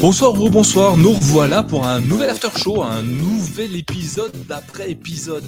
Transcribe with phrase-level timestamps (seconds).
[0.00, 5.42] Bonsoir ou bonsoir, nous revoilà pour un nouvel after show, un nouvel épisode d'après épisode.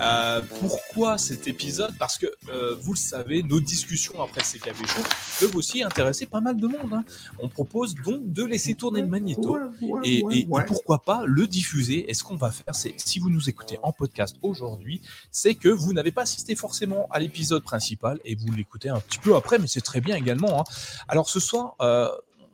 [0.00, 1.92] Euh, pourquoi cet épisode?
[1.98, 5.02] Parce que euh, vous le savez, nos discussions après ces cafés chauds
[5.38, 6.94] peuvent aussi intéresser pas mal de monde.
[6.94, 7.04] Hein.
[7.40, 9.58] On propose donc de laisser tourner le magnéto
[10.02, 12.10] et, et, pourquoi pas le diffuser.
[12.10, 15.68] Et ce qu'on va faire, c'est si vous nous écoutez en podcast aujourd'hui, c'est que
[15.68, 19.58] vous n'avez pas assisté forcément à l'épisode principal et vous l'écoutez un petit peu après,
[19.58, 20.62] mais c'est très bien également.
[20.62, 20.64] Hein.
[21.08, 22.08] Alors ce soir, euh,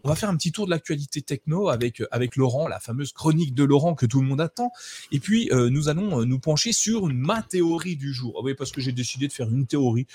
[0.07, 3.13] on va faire un petit tour de l'actualité techno avec, euh, avec Laurent, la fameuse
[3.13, 4.71] chronique de Laurent que tout le monde attend.
[5.11, 8.37] Et puis, euh, nous allons euh, nous pencher sur ma théorie du jour.
[8.39, 10.07] Ah oui, parce que j'ai décidé de faire une théorie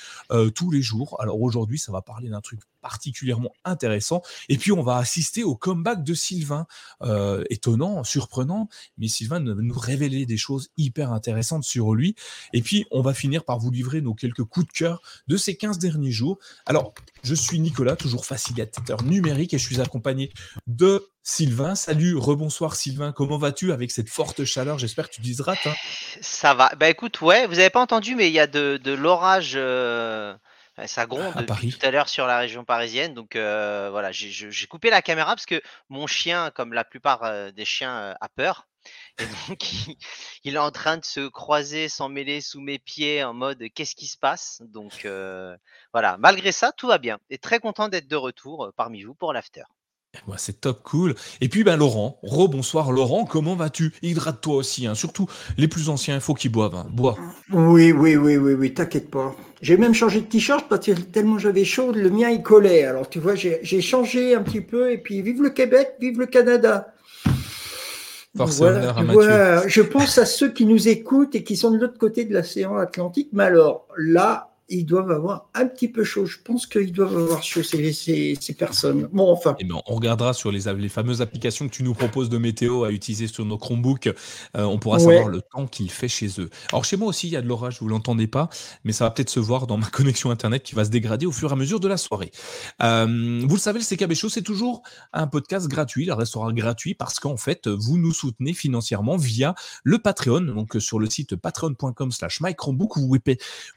[0.55, 1.17] tous les jours.
[1.19, 4.21] Alors aujourd'hui, ça va parler d'un truc particulièrement intéressant.
[4.49, 6.65] Et puis, on va assister au comeback de Sylvain.
[7.49, 12.15] étonnant, surprenant, mais Sylvain va nous révéler des choses hyper intéressantes sur lui.
[12.53, 15.55] Et puis, on va finir par vous livrer nos quelques coups de cœur de ces
[15.55, 16.37] 15 derniers jours.
[16.65, 20.31] Alors, je suis Nicolas, toujours facilitateur numérique, et je suis accompagné
[20.67, 21.75] de Sylvain.
[21.75, 24.79] Salut, rebonsoir Sylvain, comment vas-tu avec cette forte chaleur?
[24.79, 25.73] J'espère que tu dises hein.
[26.21, 26.71] Ça va.
[26.79, 29.53] Bah écoute, ouais, vous n'avez pas entendu, mais il y a de, l'orage.
[29.55, 30.33] Euh,
[30.85, 33.13] ça gronde à tout à l'heure sur la région parisienne.
[33.13, 37.51] Donc euh, voilà, j'ai coupé la caméra parce que mon chien, comme la plupart euh,
[37.51, 38.67] des chiens, a peur.
[39.19, 39.97] Et donc,
[40.43, 44.07] il, est en train de se croiser, s'emmêler sous mes pieds en mode qu'est-ce qui
[44.07, 44.61] se passe?
[44.65, 45.55] Donc, euh,
[45.93, 47.19] voilà, malgré ça, tout va bien.
[47.29, 49.63] Et très content d'être de retour euh, parmi vous pour l'after.
[50.27, 51.15] Moi, c'est top cool.
[51.39, 53.93] Et puis, ben, Laurent, rebonsoir Laurent, comment vas-tu?
[54.01, 54.93] Hydrate-toi aussi, hein.
[54.93, 56.75] surtout les plus anciens, il faut qu'ils boivent.
[56.75, 56.87] Hein.
[56.91, 57.17] Bois.
[57.51, 59.33] Oui, oui, oui, oui, oui, t'inquiète pas.
[59.61, 62.83] J'ai même changé de t-shirt parce que tellement j'avais chaud, le mien il collait.
[62.83, 66.25] Alors, tu vois, j'ai changé un petit peu et puis vive le Québec, vive le
[66.25, 66.93] Canada.
[68.33, 72.33] Voilà, je pense à ceux qui nous écoutent et qui sont de l'autre côté de
[72.33, 73.29] l'océan Atlantique.
[73.33, 76.25] Mais alors là, ils doivent avoir un petit peu chaud.
[76.25, 79.07] Je pense qu'ils doivent avoir chaud, ces, ces, personnes.
[79.11, 79.51] Bon, enfin.
[79.59, 82.37] Et eh ben, on regardera sur les, les, fameuses applications que tu nous proposes de
[82.37, 84.07] météo à utiliser sur nos Chromebooks.
[84.07, 86.49] Euh, on pourra savoir le temps qu'il fait chez eux.
[86.71, 88.49] Alors, chez moi aussi, il y a de l'orage, vous ne l'entendez pas,
[88.83, 91.31] mais ça va peut-être se voir dans ma connexion Internet qui va se dégrader au
[91.31, 92.31] fur et à mesure de la soirée.
[92.81, 94.83] Euh, vous le savez, le CKB Show, c'est toujours
[95.13, 96.05] un podcast gratuit.
[96.05, 100.41] Il restera gratuit parce qu'en fait, vous nous soutenez financièrement via le Patreon.
[100.41, 102.39] Donc, sur le site patreon.com slash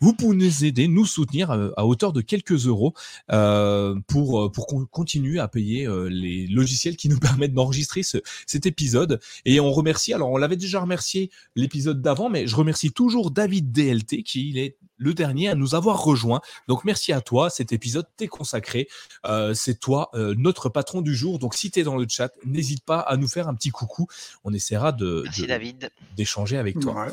[0.00, 2.94] vous pouvez nous aider nous soutenir euh, à, hauteur de quelques euros
[3.32, 8.66] euh, pour, euh, pour qu'on continue à payer les logiciels qui nous permettent d'enregistrer cet
[8.66, 9.20] épisode.
[9.44, 13.72] Et on remercie, alors on l'avait déjà remercié l'épisode d'avant, mais je remercie toujours David
[13.72, 16.40] DLT qui est le dernier à nous avoir rejoint.
[16.68, 18.88] Donc merci à toi, cet épisode t'est consacré.
[19.54, 21.38] c'est toi notre patron du jour.
[21.38, 24.06] Donc si tu es dans le chat, n'hésite pas à nous faire un petit coucou.
[24.44, 25.24] On essaiera de,
[26.16, 27.08] d'échanger avec toi.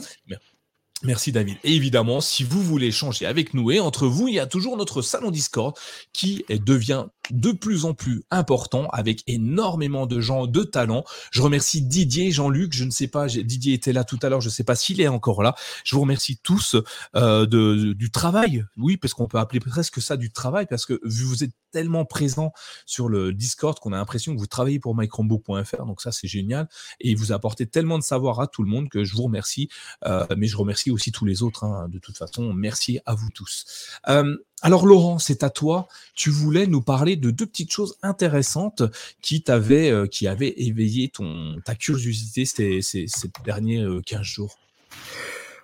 [1.04, 1.58] Merci David.
[1.64, 4.78] Et évidemment, si vous voulez échanger avec nous et entre vous, il y a toujours
[4.78, 5.76] notre salon Discord
[6.14, 11.04] qui devient de plus en plus important avec énormément de gens de talent.
[11.32, 14.50] Je remercie Didier, Jean-Luc, je ne sais pas, Didier était là tout à l'heure, je
[14.50, 15.56] ne sais pas s'il est encore là.
[15.84, 16.76] Je vous remercie tous
[17.16, 21.00] euh, de, du travail, oui, parce qu'on peut appeler presque ça du travail, parce que
[21.04, 22.52] vu vous êtes tellement présent
[22.86, 26.68] sur le Discord qu'on a l'impression que vous travaillez pour mychromebook.fr, donc ça c'est génial,
[27.00, 29.70] et vous apportez tellement de savoir à tout le monde que je vous remercie,
[30.06, 33.30] euh, mais je remercie aussi tous les autres, hein, de toute façon, merci à vous
[33.30, 33.90] tous.
[34.10, 35.88] Euh, alors Laurent, c'est à toi.
[36.14, 38.84] Tu voulais nous parler de deux petites choses intéressantes
[39.22, 43.08] qui euh, qui avaient éveillé ton ta curiosité ces, ces,
[43.44, 44.58] derniers 15 euh, jours.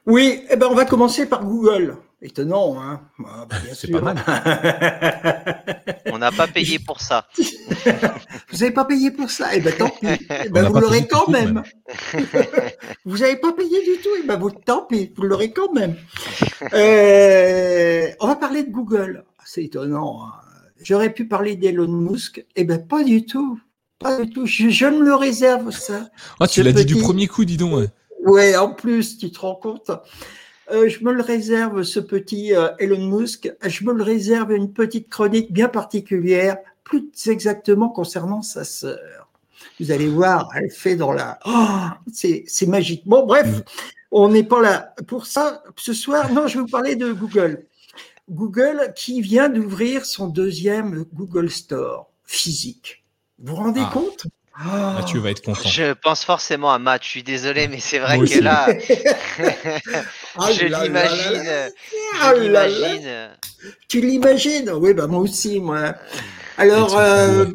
[0.06, 1.98] Oui, eh ben on va commencer par Google.
[2.20, 4.18] Étonnant, hein ah, bah, C'est pas mal.
[6.08, 7.28] on n'a pas payé pour ça.
[7.38, 9.50] vous n'avez pas payé pour ça?
[9.54, 10.08] Eh ben tant pis.
[10.46, 11.62] Eh ben, vous l'aurez quand même.
[13.06, 14.10] vous n'avez pas payé du tout?
[14.24, 15.96] Eh ben vous, tant pis, vous l'aurez quand même.
[16.74, 19.24] Euh, on va parler de Google.
[19.46, 20.24] C'est étonnant.
[20.24, 20.34] Hein.
[20.82, 22.44] J'aurais pu parler d'Elon Musk.
[22.56, 23.60] Eh ben pas du tout.
[24.00, 24.48] Pas du tout.
[24.48, 26.10] Je, me le réserve ça.
[26.40, 27.76] Ah, tu l'as dit du premier coup, dis donc.
[27.76, 27.90] Ouais.
[28.26, 29.92] ouais, en plus, tu te rends compte.
[30.70, 34.74] Euh, je me le réserve, ce petit euh, Elon Musk, je me le réserve une
[34.74, 39.30] petite chronique bien particulière, plus exactement concernant sa sœur.
[39.80, 41.40] Vous allez voir, elle fait dans la...
[41.46, 43.04] Oh, c'est magique.
[43.06, 43.62] Bon, bref,
[44.12, 45.64] on n'est pas là pour ça.
[45.78, 47.66] Ce soir, non, je vais vous parler de Google.
[48.30, 53.06] Google qui vient d'ouvrir son deuxième Google Store physique.
[53.40, 53.92] Vous vous rendez ah.
[53.94, 54.28] compte?
[55.08, 55.70] Tu vas être content.
[55.70, 57.04] Je pense forcément à Matt.
[57.04, 58.68] Je suis désolé, mais c'est vrai que là,
[60.38, 61.72] ah je l'imagine.
[62.22, 62.34] Ah
[63.88, 64.72] tu l'imagines?
[64.72, 65.96] Oui, bah moi aussi, moi.
[66.58, 67.46] Alors, euh,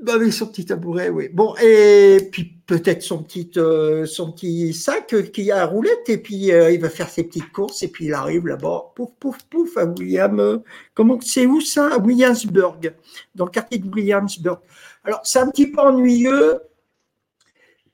[0.00, 1.28] Bah, avec son petit tabouret, oui.
[1.32, 6.18] Bon, et puis peut-être son petit, euh, son petit sac qui a à roulette, et
[6.18, 9.38] puis euh, il va faire ses petites courses, et puis il arrive là-bas, pouf, pouf,
[9.50, 10.38] pouf, à William.
[10.38, 10.58] Euh,
[10.94, 11.88] comment c'est où ça?
[11.94, 12.94] À Williamsburg,
[13.34, 14.60] dans le quartier de Williamsburg.
[15.08, 16.60] Alors, c'est un petit peu ennuyeux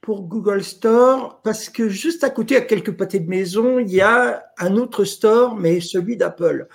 [0.01, 4.01] pour Google Store, parce que juste à côté, à quelques pâtés de maison, il y
[4.01, 6.67] a un autre store, mais celui d'Apple.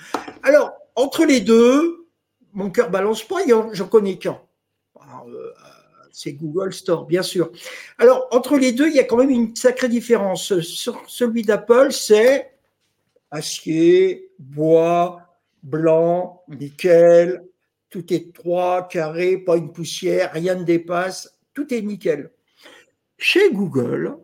[0.41, 2.07] Alors, entre les deux,
[2.53, 3.39] mon cœur balance pas,
[3.74, 4.39] j'en connais qu'un.
[5.27, 5.51] Euh,
[6.13, 7.51] c'est Google Store, bien sûr.
[7.97, 10.53] Alors, entre les deux, il y a quand même une sacrée différence.
[11.06, 12.53] Celui d'Apple, c'est
[13.30, 15.19] acier, bois,
[15.63, 17.44] blanc, nickel,
[17.89, 22.31] tout est droit, carré, pas une poussière, rien ne dépasse, tout est nickel.
[23.18, 24.18] Chez Google,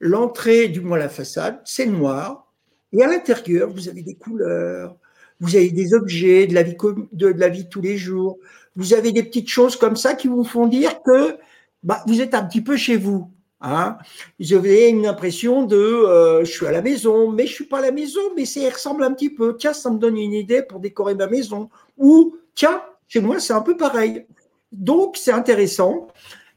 [0.00, 2.52] l'entrée, du moins la façade, c'est noir,
[2.92, 4.96] et à l'intérieur, vous avez des couleurs,
[5.40, 6.76] vous avez des objets de la vie
[7.12, 8.38] de, la vie de tous les jours,
[8.76, 11.36] vous avez des petites choses comme ça qui vous font dire que
[11.82, 13.30] bah, vous êtes un petit peu chez vous.
[13.60, 13.98] Hein.
[14.40, 17.78] Vous avez une impression de euh, je suis à la maison, mais je suis pas
[17.78, 19.56] à la maison, mais ça ressemble un petit peu.
[19.56, 21.70] Tiens, ça me donne une idée pour décorer ma maison.
[21.96, 22.82] Ou tiens,
[23.12, 24.24] chez moi, c'est un peu pareil.
[24.72, 26.08] Donc, c'est intéressant.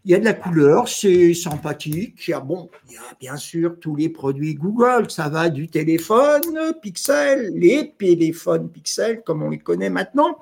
[0.06, 2.25] Il y a de la couleur, c'est sympathique.
[2.30, 5.12] Il y a, bon, il y a bien sûr tous les produits Google.
[5.12, 10.40] Ça va du téléphone Pixel, les téléphones Pixel, comme on les connaît maintenant,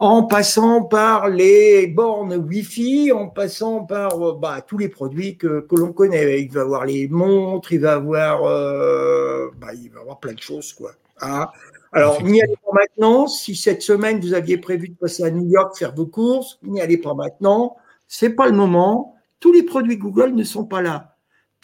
[0.00, 5.60] en passant par les bornes Wi-Fi, en passant par euh, bah, tous les produits que,
[5.60, 6.42] que l'on connaît.
[6.42, 10.40] Il va avoir les montres, il va avoir, euh, bah, il va avoir plein de
[10.40, 10.90] choses, quoi.
[11.20, 11.46] Hein.
[11.92, 13.26] Alors, n'y allez pas maintenant.
[13.26, 16.80] Si cette semaine vous aviez prévu de passer à New York faire vos courses, n'y
[16.80, 17.76] allez pas maintenant.
[18.06, 19.16] C'est pas le moment.
[19.40, 21.16] Tous les produits Google ne sont pas là.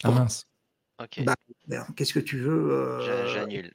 [0.02, 0.46] Ah mince.
[1.02, 1.22] Ok.
[1.24, 1.34] Bah,
[1.94, 3.26] Qu'est-ce que tu veux euh...
[3.34, 3.72] J'annule.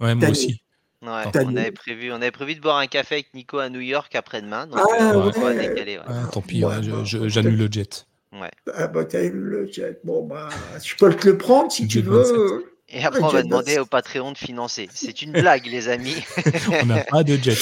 [0.00, 0.60] Ouais, moi aussi.
[1.02, 3.80] Ouais, on, avait prévu, on avait prévu de boire un café avec Nico à New
[3.80, 4.66] York après-demain.
[4.66, 5.98] Donc ah, on va décaler.
[5.98, 6.04] Ouais.
[6.06, 6.64] Ah, tant pis,
[7.02, 8.06] j'annule le jet.
[8.32, 8.50] Ouais.
[8.74, 10.00] Ah bah t'as le jet.
[10.02, 10.48] Bon bah,
[10.82, 12.73] je peux te le prendre si tu veux.
[12.88, 14.88] Et après, on va demander au Patreon de financer.
[14.92, 16.22] C'est une blague, les amis.
[16.82, 17.56] on n'a pas de jet.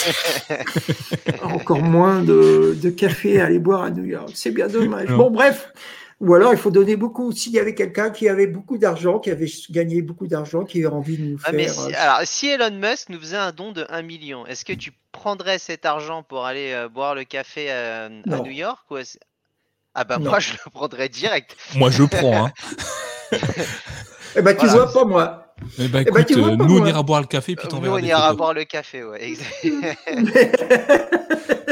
[1.43, 4.33] Encore moins de, de, café à aller boire à New York.
[4.35, 5.09] C'est bien dommage.
[5.09, 5.73] Bon, bref.
[6.23, 7.33] Ou alors, il faut donner beaucoup.
[7.33, 10.95] S'il y avait quelqu'un qui avait beaucoup d'argent, qui avait gagné beaucoup d'argent, qui avait
[10.95, 11.55] envie de nous ah, faire.
[11.55, 14.93] Mais alors, si Elon Musk nous faisait un don de 1 million, est-ce que tu
[15.11, 18.99] prendrais cet argent pour aller euh, boire le café euh, à New York ou
[19.95, 21.57] Ah, bah, moi, je le prendrais direct.
[21.75, 22.47] Moi, je prends.
[22.47, 22.53] Hein.
[24.37, 25.42] Eh ben, tu vois pas moi.
[25.79, 28.35] Eh ben, eh ben écoute, nous, on ira boire le café, puis Nous, on ira
[28.35, 29.35] boire le café, ouais.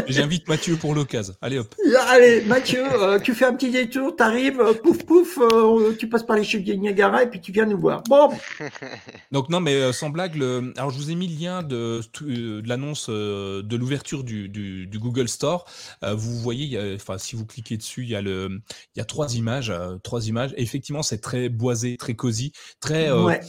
[0.09, 1.35] J'invite Mathieu pour l'occasion.
[1.41, 1.75] Allez hop.
[2.09, 6.09] Allez, Mathieu, euh, tu fais un petit détour, tu arrives, euh, pouf pouf, euh, tu
[6.09, 8.03] passes par les chutes de Niagara et puis tu viens nous voir.
[8.09, 8.31] Bon.
[9.33, 10.73] Donc non, mais sans blague, le...
[10.77, 14.99] alors je vous ai mis le lien de, de l'annonce de l'ouverture du, du, du,
[14.99, 15.65] Google Store.
[16.03, 18.61] vous voyez, enfin si vous cliquez dessus, il y a le,
[18.95, 19.73] il y a trois images,
[20.03, 20.53] trois images.
[20.57, 23.11] Et effectivement, c'est très boisé, très cosy, très.
[23.11, 23.41] Ouais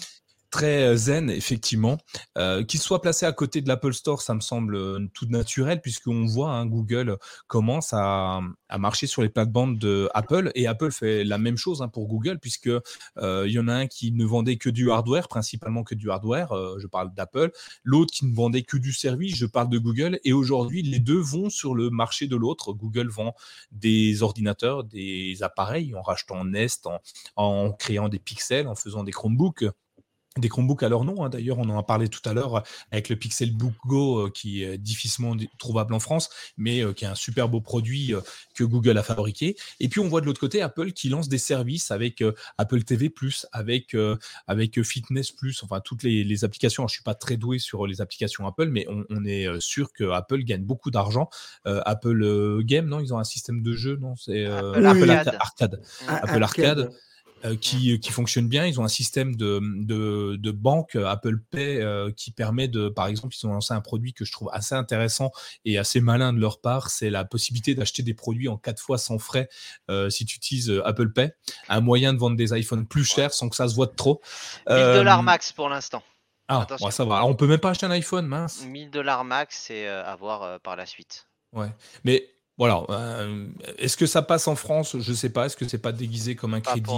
[0.52, 1.98] très euh, zen, effectivement.
[2.38, 5.82] Euh, qu'il soit placé à côté de l'Apple Store, ça me semble euh, tout naturel,
[5.82, 7.18] puisqu'on voit hein, Google
[7.48, 8.42] commence à,
[8.78, 12.40] marcher sur les plates-bandes de Apple, et Apple fait la même chose hein, pour Google,
[12.40, 12.70] puisque
[13.22, 16.54] il y en a un qui ne vendait que du hardware, principalement que du hardware,
[16.80, 17.52] je parle d'Apple,
[17.84, 21.20] l'autre qui ne vendait que du service, je parle de Google, et aujourd'hui les deux
[21.20, 22.74] vont sur le marché de l'autre.
[22.74, 23.34] Google vend
[23.72, 26.88] des ordinateurs, des appareils, en rachetant Nest,
[27.36, 29.66] en créant des pixels, en faisant des Chromebooks
[30.38, 31.24] des Chromebooks à leur nom.
[31.24, 31.30] Hein.
[31.30, 32.62] D'ailleurs, on en a parlé tout à l'heure euh,
[32.92, 37.10] avec le Pixelbook Go, euh, qui est difficilement trouvable en France, mais euh, qui est
[37.10, 38.14] un super beau produit
[38.56, 39.58] que Google a fabriqué.
[39.80, 42.24] Et puis, on voit de l'autre côté Apple qui lance des services avec
[42.58, 43.14] Apple TV+,
[43.52, 43.96] avec,
[44.48, 45.34] avec Fitness+,
[45.64, 46.88] enfin toutes les, applications.
[46.88, 50.12] je je suis pas très doué sur les applications Apple, mais on, est sûr que
[50.12, 51.30] Apple gagne beaucoup d'argent.
[51.66, 55.82] Apple Game, non Ils ont un système de jeu, non C'est Apple, Arcade.
[56.08, 56.92] Apple Arcade
[57.60, 58.66] qui, qui fonctionne bien.
[58.66, 62.90] Ils ont un système de, de, de banque euh, Apple Pay euh, qui permet de,
[62.90, 65.32] par exemple, ils ont lancé un produit que je trouve assez intéressant
[65.66, 68.98] et assez malin de leur part, c'est la possibilité d'acheter des produits en quatre fois
[68.98, 69.50] sans frais
[70.10, 71.32] si tu utilises Apple Pay.
[71.70, 74.22] Un moyen de vendre des iPhones plus chers sans que ça se voie de trop.
[74.70, 76.04] 1000 dollars max pour l'instant.
[76.48, 77.26] Ah, ça va.
[77.26, 78.66] On peut même pas acheter un iPhone, mince.
[78.66, 81.28] 1000 dollars max, c'est à voir par la suite.
[81.54, 81.70] Ouais,
[82.04, 82.30] mais
[82.62, 82.86] voilà.
[82.92, 83.48] Euh,
[83.80, 84.96] est-ce que ça passe en France?
[85.00, 85.48] Je ne sais pas.
[85.48, 86.92] Est-ce que c'est pas déguisé comme un crédit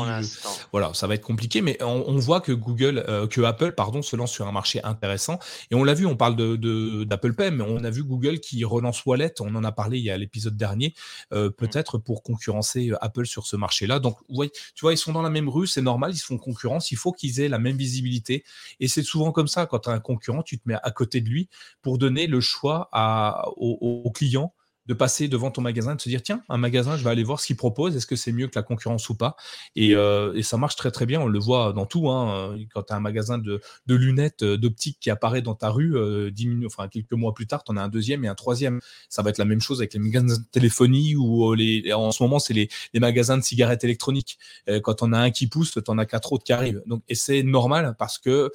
[0.74, 4.18] Voilà, ça va être compliqué, mais on, voit que Google, euh, que Apple, pardon, se
[4.18, 5.40] lance sur un marché intéressant.
[5.72, 6.06] Et on l'a vu.
[6.06, 9.36] On parle de d'Apple Pay, mais on a vu Google qui relance Wallet.
[9.40, 10.96] On en a parlé il y a l'épisode dernier,
[11.32, 11.54] euh, mmh.
[11.54, 14.00] peut-être pour concurrencer Apple sur ce marché-là.
[14.00, 15.68] Donc, oui, tu vois, ils sont dans la même rue.
[15.68, 16.12] C'est normal.
[16.12, 16.92] Ils se font concurrence.
[16.92, 18.44] Il faut qu'ils aient la même visibilité.
[18.82, 19.66] Et c'est souvent comme ça.
[19.66, 21.48] Quand tu as un concurrent, tu te mets à côté de lui
[21.82, 24.54] pour donner le choix à, aux clients
[24.86, 27.40] de passer devant ton magasin, de se dire tiens, un magasin, je vais aller voir
[27.40, 29.36] ce qu'il propose, est-ce que c'est mieux que la concurrence ou pas?
[29.76, 32.10] Et, euh, et, ça marche très très bien, on le voit dans tout.
[32.10, 32.58] Hein.
[32.74, 35.96] Quand tu as un magasin de, de lunettes euh, d'optique qui apparaît dans ta rue,
[35.96, 38.82] euh, minutes, enfin, quelques mois plus tard, tu en as un deuxième et un troisième.
[39.08, 42.22] Ça va être la même chose avec les magasins de téléphonie ou les, en ce
[42.22, 44.38] moment, c'est les, les, magasins de cigarettes électroniques.
[44.84, 46.82] quand on a un qui pousse, tu en as quatre autres qui arrivent.
[46.86, 48.52] Donc, et c'est normal parce que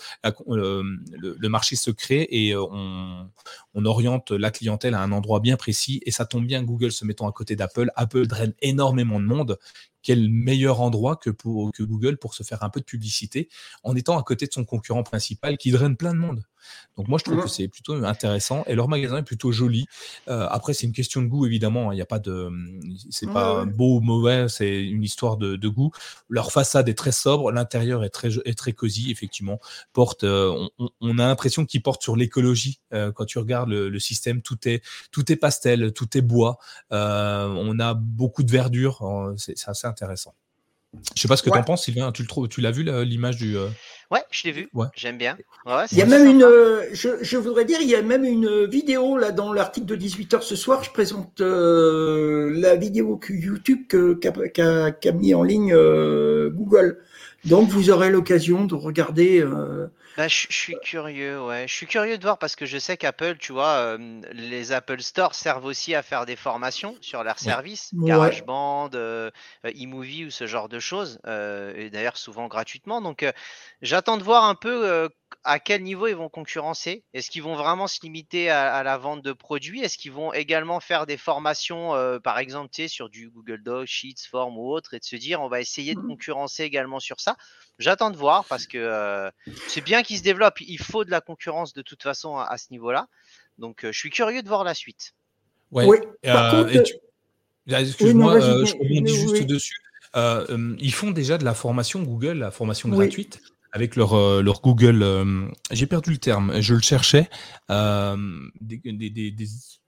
[0.47, 0.83] le,
[1.19, 3.29] le, marché se crée et on,
[3.75, 7.05] on oriente la clientèle à un endroit bien précis et ça tombe bien, Google se
[7.05, 7.93] mettant à côté d'Apple.
[7.95, 9.57] Apple draine énormément de monde
[10.03, 13.49] quel meilleur endroit que, pour, que Google pour se faire un peu de publicité
[13.85, 16.43] en étant à côté de son concurrent principal qui draine plein de monde.
[16.97, 19.87] Donc moi je trouve que c'est plutôt intéressant et leur magasin est plutôt joli.
[20.29, 21.93] Euh, après c'est une question de goût évidemment, hein.
[21.93, 22.51] il n'y a pas de,
[23.11, 25.91] c'est pas beau ou mauvais, c'est une histoire de, goût.
[26.29, 29.61] Leur façade est très sobre, l'intérieur est très est très cosy effectivement.
[29.93, 30.69] Porte, euh,
[31.01, 34.83] on, a l'impression qu'ils portent sur l'écologie euh, quand tu regardes le, système, tout est
[35.13, 36.59] tout est pastel, tout est bois.
[36.91, 40.35] on a beaucoup de verdure, c'est assez intéressant.
[41.15, 42.13] Je sais pas ce que tu en penses, Sylvain.
[42.13, 43.57] Tu, le tu l'as vu l'image du.
[43.57, 43.69] Euh
[44.11, 44.69] ouais, je l'ai vu.
[44.97, 45.37] J'aime bien.
[45.93, 46.43] il y a même une.
[46.43, 50.41] Euh, je, voudrais dire, il y a même une vidéo là dans l'article de 18h
[50.43, 50.83] ce soir.
[50.83, 55.75] Je présente euh, la vidéo YouTube qu'a mis en ligne
[56.49, 56.99] Google.
[57.45, 59.45] Donc vous aurez l'occasion de regarder
[60.19, 61.69] bah, je, suis curieux, ouais.
[61.69, 65.01] Je suis curieux de voir parce que je sais qu'Apple, tu vois, euh, les Apple
[65.01, 69.31] Store servent aussi à faire des formations sur leurs services, GarageBand, euh,
[69.65, 73.01] euh, eMovie ou ce genre de choses, et d'ailleurs souvent gratuitement.
[73.01, 73.25] Donc,
[73.81, 75.09] j'attends de voir un peu
[75.45, 77.05] à quel niveau ils vont concurrencer?
[77.15, 79.83] Est-ce qu'ils vont vraiment se limiter à, la vente de produits?
[79.83, 81.93] Est-ce qu'ils vont également faire des formations,
[82.23, 85.49] par exemple, sur du Google Docs, Sheets, Form ou autre, et de se dire on
[85.49, 86.09] va essayer de mmh.
[86.09, 87.37] concurrencer également sur ça?
[87.79, 89.31] J'attends de voir parce que euh,
[89.69, 90.61] c'est bien qu'il se développe.
[90.61, 93.07] Il faut de la concurrence de toute façon à, ce niveau-là.
[93.59, 95.15] Donc, euh, je suis curieux de voir la suite.
[95.71, 95.85] Ouais.
[95.87, 95.99] Oui.
[96.27, 96.85] Euh,
[97.69, 99.77] excuse-moi, je rebondis juste dessus.
[100.15, 103.41] ils font déjà de la formation Google, la formation gratuite?
[103.73, 107.29] Avec leur, leur Google, j'ai perdu le terme, je le cherchais,
[107.69, 109.33] des, des, des,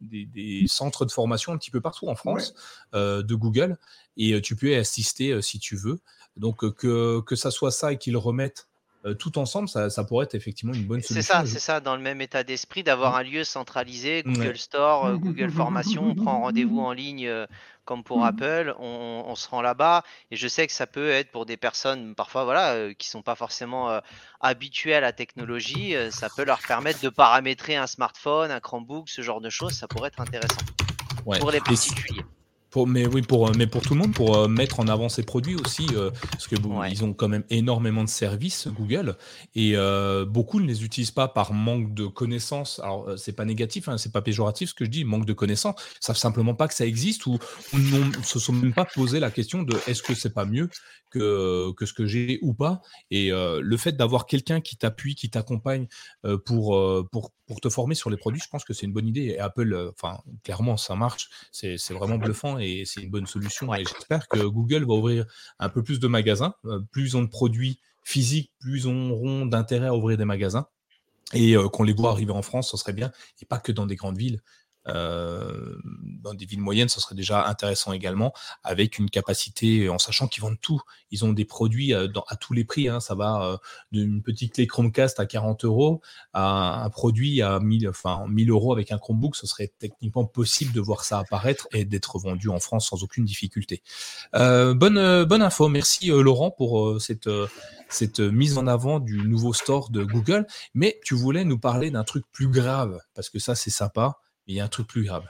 [0.01, 2.55] des, centres de formation un petit peu partout en France
[2.93, 3.79] de Google,
[4.17, 6.01] et tu peux y assister si tu veux.
[6.37, 8.69] Donc euh, que, que ça soit ça et qu'ils remettent
[9.07, 11.23] euh, tout ensemble, ça, ça, pourrait être effectivement une bonne solution.
[11.23, 15.07] C'est ça, c'est ça, dans le même état d'esprit, d'avoir un lieu centralisé, Google Store,
[15.07, 17.31] euh, Google Formation, on prend rendez-vous en ligne
[17.87, 21.45] comme pour Apple, on, se rend là-bas, et je sais que ça peut être pour
[21.45, 24.01] des personnes parfois voilà qui sont pas forcément
[24.41, 29.23] habituées à la technologie, ça peut leur permettre de paramétrer un smartphone, un Chromebook, ce
[29.23, 30.61] genre de choses, ça pourrait être intéressant.
[31.41, 32.23] Pour les particuliers
[32.77, 35.23] mais oui, pour, euh, mais pour tout le monde, pour euh, mettre en avant ses
[35.23, 36.57] produits aussi, euh, parce que
[36.91, 39.17] ils ont quand même énormément de services Google
[39.55, 39.75] et
[40.27, 42.79] beaucoup ne les utilisent pas par manque de connaissances.
[42.81, 45.81] Alors c'est pas négatif, hein, c'est pas péjoratif ce que je dis, manque de connaissances,
[46.01, 47.39] ils savent simplement pas que ça existe ou,
[47.73, 50.69] ou ne se sont même pas posé la question de est-ce que c'est pas mieux
[51.11, 52.83] que, que ce que j'ai ou pas.
[53.11, 55.87] Et le fait d'avoir quelqu'un qui t'appuie, qui t'accompagne
[56.45, 56.79] pour,
[57.11, 59.23] pour, pour te former sur les produits, je pense que c'est une bonne idée.
[59.23, 63.75] Et Apple, enfin clairement ça marche, c'est vraiment bluffant et c'est une bonne solution.
[63.75, 65.27] Et j'espère que Google va ouvrir
[65.59, 66.55] un peu plus de magasins.
[66.67, 70.69] Euh, plus on de produits physiques, plus on auront d'intérêt à ouvrir des magasins.
[71.33, 73.11] Et euh, qu'on les voit arriver en France, ce serait bien.
[73.43, 74.41] Et pas que dans des grandes villes.
[74.89, 75.77] Euh,
[76.23, 78.33] dans des villes moyennes, ce serait déjà intéressant également,
[78.63, 80.81] avec une capacité, en sachant qu'ils vendent tout.
[81.11, 82.09] Ils ont des produits à,
[82.41, 82.89] tous les prix.
[82.89, 83.01] Hein.
[83.01, 83.59] ça va
[83.93, 86.01] d'une petite clé Chromecast à 40 euros
[86.33, 89.37] à un produit à 1000, enfin, 1000 euros avec un Chromebook.
[89.37, 93.25] Ce serait techniquement possible de voir ça apparaître et d'être vendu en France sans aucune
[93.25, 93.83] difficulté.
[94.33, 95.69] bonne, bonne info.
[95.69, 97.29] Merci Laurent pour cette
[97.93, 102.05] cette mise en avant du nouveau store de Google, mais tu voulais nous parler d'un
[102.05, 104.21] truc plus grave, parce que ça c'est sympa,
[104.51, 105.25] il y a un truc plus grave.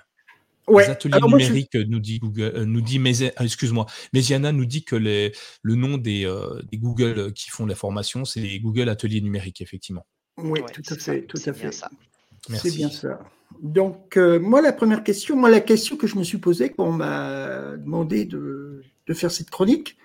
[0.68, 3.00] Les ateliers numériques nous dit Google, euh, nous dit
[3.36, 7.66] ah, excuse-moi, Mesiana nous dit que les, le nom des, euh, des, Google qui font
[7.66, 10.06] la formation, c'est les Google Ateliers numériques, effectivement.
[10.38, 11.70] Oui, tout à fait, tout à fait.
[12.48, 13.18] C'est bien ça.
[13.60, 16.86] Donc, euh, moi, la première question, moi, la question que je me suis posée quand
[16.86, 19.96] on m'a demandé de, de, faire cette chronique,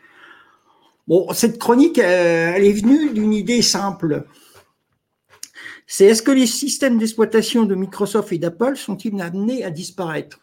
[1.08, 4.26] bon, cette chronique, elle est venue d'une idée simple
[5.88, 10.40] c'est est-ce que les systèmes d'exploitation de Microsoft et d'Apple sont-ils amenés à disparaître?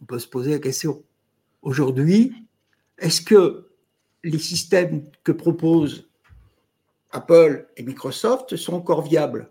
[0.00, 1.02] On peut se poser la question.
[1.62, 2.32] Aujourd'hui,
[2.98, 3.70] est-ce que
[4.22, 6.08] les systèmes que proposent
[7.10, 9.50] Apple et Microsoft sont encore viables?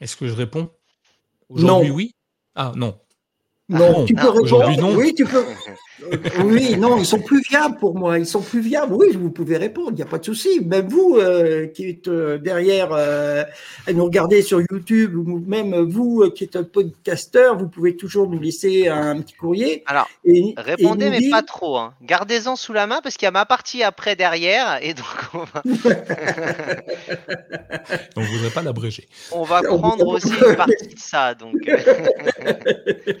[0.00, 0.70] Est-ce que je réponds?
[1.48, 2.14] Aujourd'hui, oui?
[2.54, 2.98] Ah, non.
[3.68, 4.80] Non, tu peux répondre.
[4.80, 4.96] Non.
[4.96, 5.44] Oui, tu peux.
[6.02, 8.18] Euh, oui, non, ils sont plus viables pour moi.
[8.18, 8.92] Ils sont plus viables.
[8.94, 10.60] Oui, vous pouvez répondre, il n'y a pas de souci.
[10.64, 13.46] Même vous euh, qui êtes euh, derrière à
[13.92, 18.38] nous regarder sur YouTube, ou même vous qui êtes un podcasteur, vous pouvez toujours nous
[18.38, 19.82] laisser un petit courrier.
[19.86, 21.76] Alors, et, répondez, mais pas trop.
[21.76, 21.94] Hein.
[22.02, 24.78] Gardez-en sous la main parce qu'il y a ma partie après derrière.
[24.82, 25.62] Et donc, on va.
[28.16, 29.08] on ne voudrait pas l'abréger.
[29.32, 31.34] On va prendre aussi une partie de ça.
[31.34, 31.54] Donc.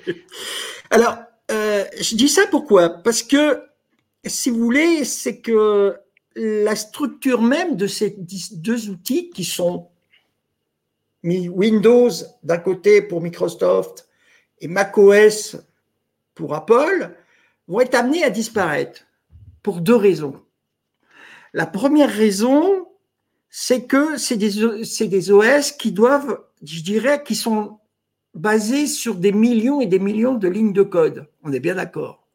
[0.90, 1.16] Alors,
[1.50, 3.02] euh, je dis ça pourquoi?
[3.02, 3.62] Parce que,
[4.24, 5.96] si vous voulez, c'est que
[6.36, 8.16] la structure même de ces
[8.52, 9.88] deux outils qui sont
[11.22, 12.10] Windows
[12.42, 14.08] d'un côté pour Microsoft
[14.60, 15.56] et macOS
[16.34, 17.14] pour Apple
[17.68, 19.02] vont être amenés à disparaître
[19.62, 20.40] pour deux raisons.
[21.52, 22.86] La première raison,
[23.50, 24.52] c'est que c'est des,
[25.08, 27.79] des OS qui doivent, je dirais, qui sont
[28.34, 31.26] basé sur des millions et des millions de lignes de code.
[31.42, 32.26] On est bien d'accord.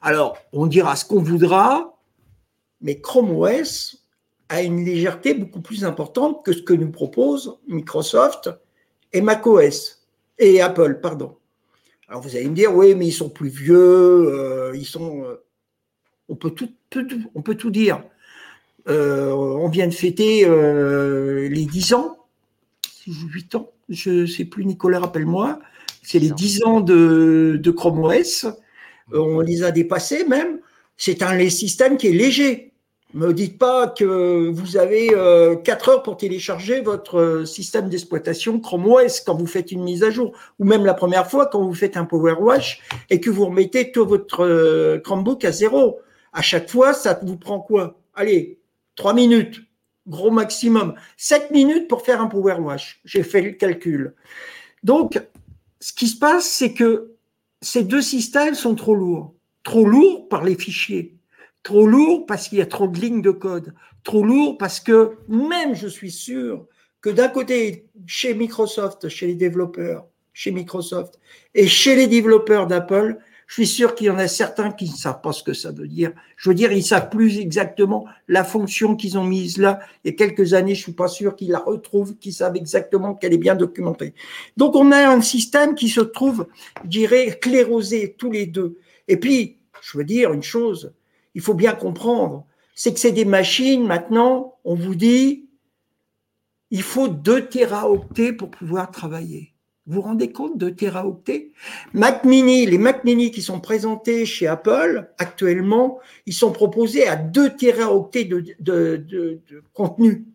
[0.00, 1.98] Alors, on dira ce qu'on voudra,
[2.80, 4.04] mais Chrome OS
[4.48, 8.50] a une légèreté beaucoup plus importante que ce que nous propose Microsoft
[9.12, 10.06] et macOS
[10.38, 11.36] et Apple, pardon.
[12.08, 15.24] Alors vous allez me dire, oui, mais ils sont plus vieux, euh, ils sont.
[15.24, 15.42] Euh,
[16.28, 18.02] on peut tout, dire.
[18.88, 22.25] Euh, on vient de fêter les 10 ans,
[23.12, 25.60] 8 ans je ne sais plus, Nicolas, rappelle-moi,
[26.02, 28.44] c'est les 10 ans de, de Chrome OS.
[28.44, 30.58] Euh, on les a dépassés même.
[30.96, 32.72] C'est un système qui est léger.
[33.14, 37.88] Ne me dites pas que vous avez 4 euh, heures pour télécharger votre euh, système
[37.88, 41.46] d'exploitation Chrome OS quand vous faites une mise à jour, ou même la première fois
[41.46, 46.00] quand vous faites un Power Wash et que vous remettez tout votre Chromebook à zéro.
[46.32, 47.98] À chaque fois, ça vous prend quoi?
[48.14, 48.58] Allez,
[48.96, 49.62] 3 minutes
[50.06, 50.94] gros maximum.
[51.16, 53.00] 7 minutes pour faire un power wash.
[53.04, 54.14] J'ai fait le calcul.
[54.82, 55.20] Donc,
[55.80, 57.12] ce qui se passe, c'est que
[57.60, 59.34] ces deux systèmes sont trop lourds.
[59.62, 61.16] Trop lourds par les fichiers.
[61.62, 63.74] Trop lourds parce qu'il y a trop de lignes de code.
[64.04, 66.66] Trop lourds parce que même je suis sûr
[67.00, 71.18] que d'un côté, chez Microsoft, chez les développeurs, chez Microsoft
[71.54, 74.96] et chez les développeurs d'Apple, je suis sûr qu'il y en a certains qui ne
[74.96, 76.12] savent pas ce que ça veut dire.
[76.36, 79.78] Je veux dire, ils savent plus exactement la fonction qu'ils ont mise là.
[80.02, 83.14] Il y a quelques années, je suis pas sûr qu'ils la retrouvent, qu'ils savent exactement
[83.14, 84.14] qu'elle est bien documentée.
[84.56, 86.48] Donc, on a un système qui se trouve,
[86.82, 88.78] je dirais, clérosé tous les deux.
[89.06, 90.92] Et puis, je veux dire une chose,
[91.34, 95.48] il faut bien comprendre, c'est que c'est des machines, maintenant, on vous dit,
[96.72, 99.52] il faut 2 téraoctets pour pouvoir travailler.
[99.86, 101.52] Vous vous rendez compte de teraoctets
[101.92, 107.14] Mac Mini, les Mac Mini qui sont présentés chez Apple actuellement, ils sont proposés à
[107.14, 109.40] 2 teraoctets de, de,
[109.74, 110.26] contenu.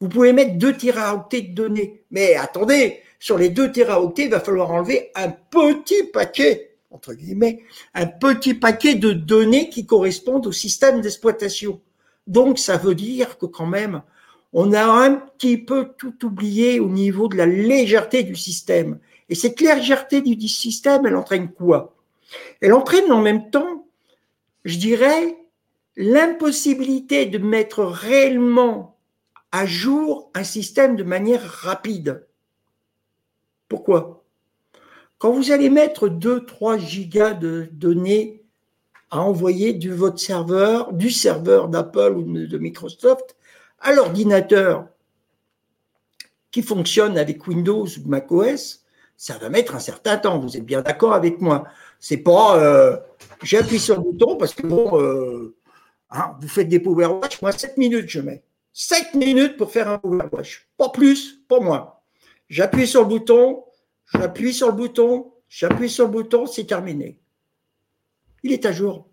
[0.00, 2.04] Vous pouvez mettre 2 teraoctets de données.
[2.10, 7.64] Mais attendez, sur les 2 teraoctets, il va falloir enlever un petit paquet, entre guillemets,
[7.92, 11.82] un petit paquet de données qui correspondent au système d'exploitation.
[12.26, 14.02] Donc, ça veut dire que quand même,
[14.58, 18.98] on a un petit peu tout oublié au niveau de la légèreté du système.
[19.28, 21.94] Et cette légèreté du système, elle entraîne quoi?
[22.62, 23.86] Elle entraîne en même temps,
[24.64, 25.36] je dirais,
[25.98, 28.96] l'impossibilité de mettre réellement
[29.52, 32.26] à jour un système de manière rapide.
[33.68, 34.24] Pourquoi?
[35.18, 38.42] Quand vous allez mettre 2-3 gigas de données
[39.10, 43.36] à envoyer du votre serveur, du serveur d'Apple ou de Microsoft,
[43.80, 44.88] à l'ordinateur
[46.50, 48.84] qui fonctionne avec Windows ou macOS,
[49.16, 50.38] ça va mettre un certain temps.
[50.38, 51.64] Vous êtes bien d'accord avec moi
[52.00, 52.96] C'est pas euh,
[53.42, 55.56] j'appuie sur le bouton parce que bon, euh,
[56.10, 58.42] hein, vous faites des power wash, moi 7 minutes je mets.
[58.72, 60.68] 7 minutes pour faire un power wash.
[60.76, 61.94] Pas plus, pas moins.
[62.48, 63.64] J'appuie sur le bouton,
[64.12, 67.18] j'appuie sur le bouton, j'appuie sur le bouton, c'est terminé.
[68.42, 69.08] Il est à jour.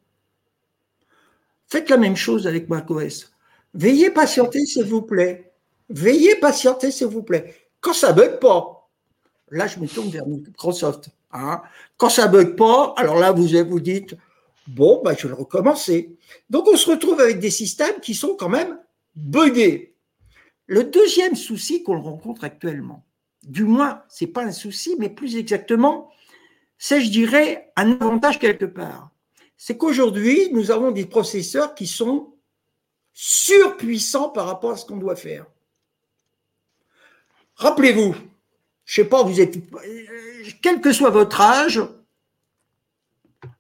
[1.68, 3.33] Faites la même chose avec macOS.
[3.74, 5.52] Veuillez patienter, s'il vous plaît.
[5.90, 7.56] Veuillez patienter, s'il vous plaît.
[7.80, 8.90] Quand ça bug pas,
[9.50, 11.10] là, je me tourne vers Microsoft.
[11.32, 11.62] Hein.
[11.98, 14.16] Quand ça bug pas, alors là, vous vous dites,
[14.68, 16.16] bon, bah, je vais le recommencer.
[16.50, 18.78] Donc, on se retrouve avec des systèmes qui sont quand même
[19.16, 19.96] buggés.
[20.68, 23.04] Le deuxième souci qu'on rencontre actuellement,
[23.44, 26.10] du moins, c'est pas un souci, mais plus exactement,
[26.78, 29.10] c'est, je dirais, un avantage quelque part.
[29.58, 32.33] C'est qu'aujourd'hui, nous avons des processeurs qui sont
[33.14, 35.46] surpuissant par rapport à ce qu'on doit faire.
[37.56, 38.16] Rappelez-vous,
[38.86, 39.58] je sais pas, vous êtes,
[40.62, 41.82] quel que soit votre âge,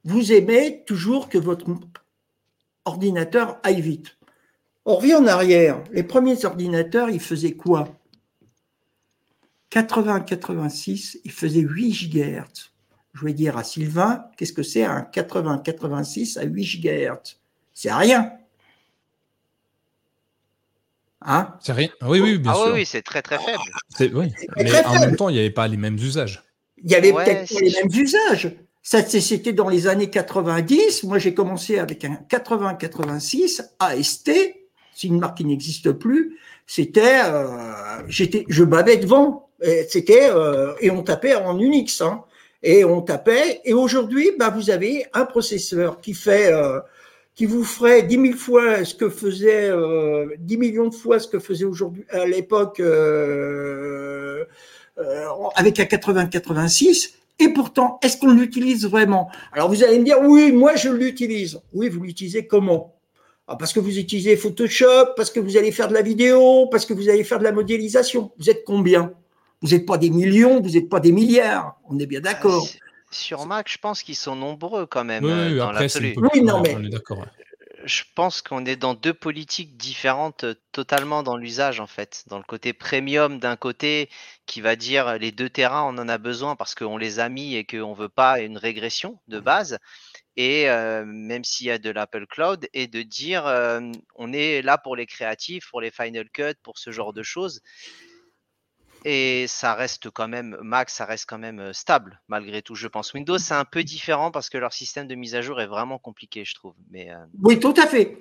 [0.04, 1.66] vous aimez toujours que votre
[2.86, 4.18] ordinateur aille vite.
[4.86, 5.82] On revient en arrière.
[5.92, 7.88] Les premiers ordinateurs, ils faisaient quoi?
[9.72, 12.72] 80-86, ils faisaient 8 GHz.
[13.14, 17.38] je vais dire à Sylvain, qu'est-ce que c'est un 80-86 à 8 GHz
[17.74, 18.32] C'est rien.
[21.26, 21.90] Hein c'est rien.
[22.02, 22.74] Oui, oui, bien ah, sûr.
[22.74, 24.16] Oui, c'est très très faible.
[24.16, 24.32] Oui.
[24.58, 26.44] Mais en même temps, il n'y avait pas les mêmes usages.
[26.84, 28.56] Il y avait peut-être pas les mêmes usages.
[28.82, 31.04] C'était dans les années 90.
[31.04, 34.32] Moi, j'ai commencé avec un 80-86 AST.
[34.96, 36.38] C'est une marque qui n'existe plus.
[36.68, 39.50] C'était, euh, j'étais, je bavais devant.
[39.88, 42.02] C'était euh, et on tapait en Unix.
[42.02, 42.26] Hein,
[42.64, 43.62] et on tapait.
[43.66, 46.80] Et aujourd'hui, bah, vous avez un processeur qui fait euh,
[47.36, 51.28] qui vous ferait 10 000 fois ce que faisait, euh, 10 millions de fois ce
[51.28, 54.46] que faisait aujourd'hui, à l'époque, euh,
[55.00, 57.14] euh, avec un 80-86.
[57.40, 59.30] Et pourtant, est-ce qu'on l'utilise vraiment?
[59.52, 61.60] Alors vous allez me dire, oui, moi je l'utilise.
[61.74, 62.96] Oui, vous l'utilisez comment?
[63.48, 66.86] Ah, Parce que vous utilisez Photoshop, parce que vous allez faire de la vidéo, parce
[66.86, 68.32] que vous allez faire de la modélisation.
[68.38, 69.12] Vous êtes combien?
[69.62, 71.80] Vous n'êtes pas des millions, vous n'êtes pas des milliards.
[71.90, 72.68] On est bien d'accord.
[73.14, 75.24] Sur Mac, je pense qu'ils sont nombreux quand même.
[75.24, 76.16] Oui, dans l'absolu.
[76.18, 76.76] Oui, non, mais.
[77.86, 82.24] Je pense qu'on est dans deux politiques différentes totalement dans l'usage en fait.
[82.28, 84.10] Dans le côté premium d'un côté
[84.46, 87.56] qui va dire les deux terrains on en a besoin parce qu'on les a mis
[87.56, 89.80] et qu'on ne veut pas une régression de base.
[90.38, 90.66] Et
[91.06, 93.44] même s'il y a de l'Apple Cloud, et de dire
[94.16, 97.62] on est là pour les créatifs, pour les Final Cut, pour ce genre de choses.
[99.06, 103.14] Et ça reste quand même, Mac, ça reste quand même stable malgré tout, je pense.
[103.14, 105.98] Windows, c'est un peu différent parce que leur système de mise à jour est vraiment
[105.98, 106.74] compliqué, je trouve.
[107.42, 108.18] Oui, tout à fait.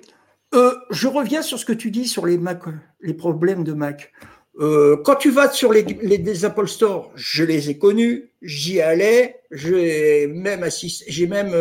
[0.53, 2.61] je reviens sur ce que tu dis sur les Mac,
[3.01, 4.11] les problèmes de Mac.
[4.59, 10.67] quand tu vas sur les, Apple Store, je les ai connus, j'y allais, j'ai même,
[11.07, 11.53] j'ai même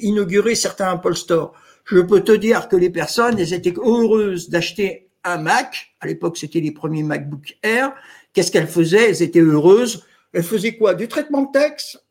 [0.00, 1.52] inauguré certains Apple Store.
[1.84, 5.94] Je peux te dire que les personnes, elles étaient heureuses d'acheter un Mac.
[6.00, 7.92] À l'époque, c'était les premiers MacBook Air
[8.32, 9.10] Qu'est-ce qu'elles faisaient?
[9.10, 10.04] Elles étaient heureuses.
[10.32, 10.94] Elles faisaient quoi?
[10.94, 12.04] Du traitement de texte,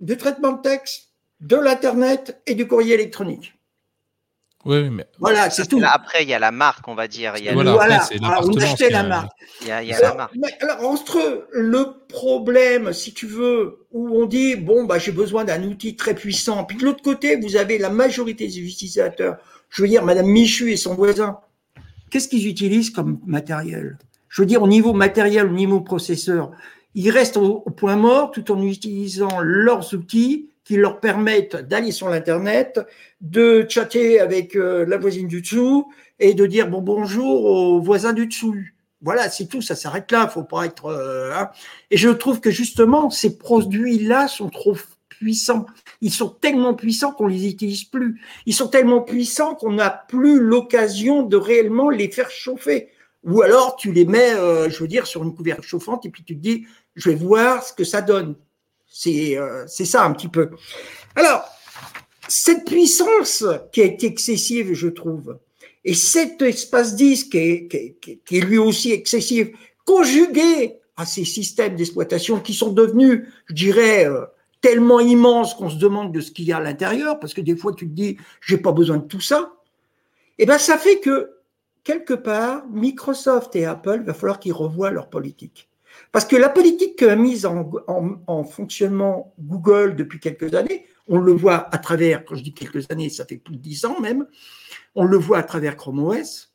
[0.00, 1.08] du traitement de texte,
[1.40, 3.54] de l'Internet et du courrier électronique.
[4.64, 5.80] Oui, mais voilà, c'est tout.
[5.82, 7.34] après, il y a la marque, on va dire.
[7.38, 8.06] Il y a voilà,
[8.42, 9.30] on achetait la marque.
[9.62, 10.34] Il y a, la marque.
[10.60, 15.62] alors, entre le problème, si tu veux, où on dit bon, bah, j'ai besoin d'un
[15.62, 19.38] outil très puissant, puis de l'autre côté, vous avez la majorité des utilisateurs.
[19.70, 21.38] Je veux dire, Madame Michu et son voisin.
[22.10, 23.96] Qu'est-ce qu'ils utilisent comme matériel?
[24.28, 26.50] Je veux dire, au niveau matériel, au niveau processeur,
[26.94, 32.08] ils restent au, point mort tout en utilisant leurs outils qui leur permettent d'aller sur
[32.08, 32.80] l'Internet,
[33.20, 38.12] de chatter avec euh, la voisine du dessous et de dire bon bonjour au voisin
[38.12, 38.56] du dessous.
[39.00, 40.86] Voilà, c'est tout, ça s'arrête là, faut pas être.
[40.86, 41.50] Euh, hein.
[41.90, 44.76] Et je trouve que justement, ces produits-là sont trop
[45.08, 45.66] puissants.
[46.00, 48.20] Ils sont tellement puissants qu'on les utilise plus.
[48.44, 52.88] Ils sont tellement puissants qu'on n'a plus l'occasion de réellement les faire chauffer.
[53.24, 56.22] Ou alors tu les mets, euh, je veux dire, sur une couverture chauffante et puis
[56.24, 58.36] tu te dis, je vais voir ce que ça donne.
[58.86, 60.50] C'est euh, ça un petit peu.
[61.14, 61.44] Alors,
[62.28, 65.38] cette puissance qui est excessive, je trouve,
[65.84, 69.48] et cet espace disque qui est, lui aussi excessif,
[69.84, 74.26] conjugué à ces systèmes d'exploitation qui sont devenus, je dirais, euh,
[74.60, 77.56] tellement immenses qu'on se demande de ce qu'il y a à l'intérieur, parce que des
[77.56, 79.54] fois tu te dis, j'ai pas besoin de tout ça.
[80.38, 81.37] Et eh ben ça fait que
[81.88, 85.70] quelque part, Microsoft et Apple, il va falloir qu'ils revoient leur politique.
[86.12, 91.74] Parce que la politique qu'a mise en, fonctionnement Google depuis quelques années, on le voit
[91.74, 94.26] à travers, quand je dis quelques années, ça fait plus de dix ans même,
[94.94, 96.52] on le voit à travers Chrome OS,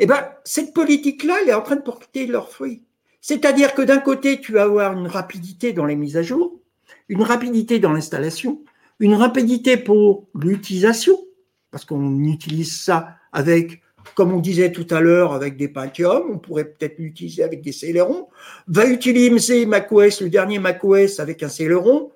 [0.00, 2.82] eh ben, cette politique-là, elle est en train de porter leurs fruits.
[3.20, 6.60] C'est-à-dire que d'un côté, tu vas avoir une rapidité dans les mises à jour,
[7.08, 8.64] une rapidité dans l'installation,
[8.98, 11.16] une rapidité pour l'utilisation,
[11.70, 13.82] parce qu'on utilise ça avec
[14.14, 17.72] comme on disait tout à l'heure avec des Pentium, on pourrait peut-être l'utiliser avec des
[17.72, 18.28] Celeron.
[18.66, 22.10] Va utiliser macOS, le dernier macOS avec un Celeron.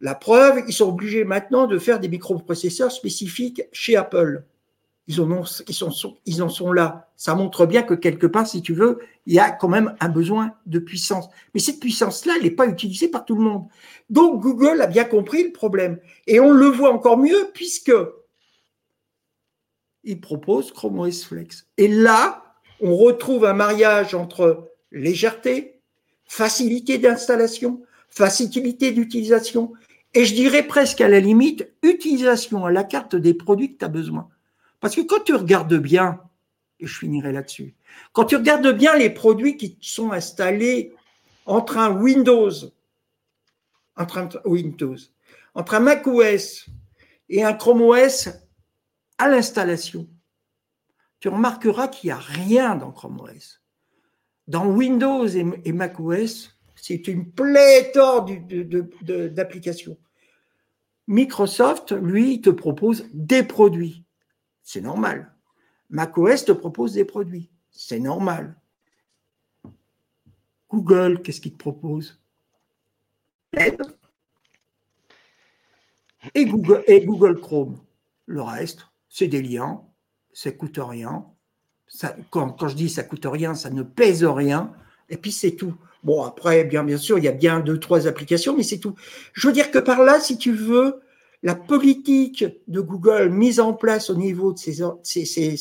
[0.00, 4.44] La preuve, ils sont obligés maintenant de faire des microprocesseurs spécifiques chez Apple.
[5.08, 5.24] Ils
[6.26, 7.08] ils en sont là.
[7.16, 10.08] Ça montre bien que quelque part, si tu veux, il y a quand même un
[10.08, 11.28] besoin de puissance.
[11.54, 13.64] Mais cette puissance-là, elle n'est pas utilisée par tout le monde.
[14.10, 15.98] Donc Google a bien compris le problème.
[16.26, 17.92] Et on le voit encore mieux puisque
[20.06, 21.66] il propose Chrome OS Flex.
[21.76, 25.80] Et là, on retrouve un mariage entre légèreté,
[26.24, 29.72] facilité d'installation, facilité d'utilisation,
[30.14, 33.84] et je dirais presque à la limite, utilisation à la carte des produits que tu
[33.84, 34.28] as besoin.
[34.80, 36.20] Parce que quand tu regardes bien,
[36.80, 37.74] et je finirai là-dessus,
[38.12, 40.94] quand tu regardes bien les produits qui sont installés
[41.44, 42.50] entre un Windows,
[43.96, 44.96] entre un Windows,
[45.54, 46.66] entre un Mac OS
[47.28, 48.28] et un Chrome OS,
[49.18, 50.08] à l'installation,
[51.20, 53.62] tu remarqueras qu'il n'y a rien dans Chrome OS.
[54.46, 58.26] Dans Windows et, macOS, C'est une pléthore
[59.02, 59.98] d'applications.
[61.08, 64.04] Microsoft, lui, te propose des produits.
[64.62, 65.34] C'est normal.
[65.90, 67.50] macOS te propose des produits.
[67.70, 68.56] C'est normal.
[70.70, 72.20] Google, qu'est-ce qu'il te propose?
[76.34, 77.80] Et Google Chrome.
[78.26, 79.80] Le reste, c'est des liens,
[80.34, 81.24] ça coûte rien.
[82.28, 84.74] Quand, je dis ça coûte rien, ça ne pèse rien.
[85.08, 85.74] Et puis c'est tout.
[86.04, 88.94] Bon, après, bien, bien sûr, il y a bien deux, trois applications, mais c'est tout.
[89.32, 91.00] Je veux dire que par là, si tu veux,
[91.42, 95.56] la politique de Google mise en place au niveau de ces,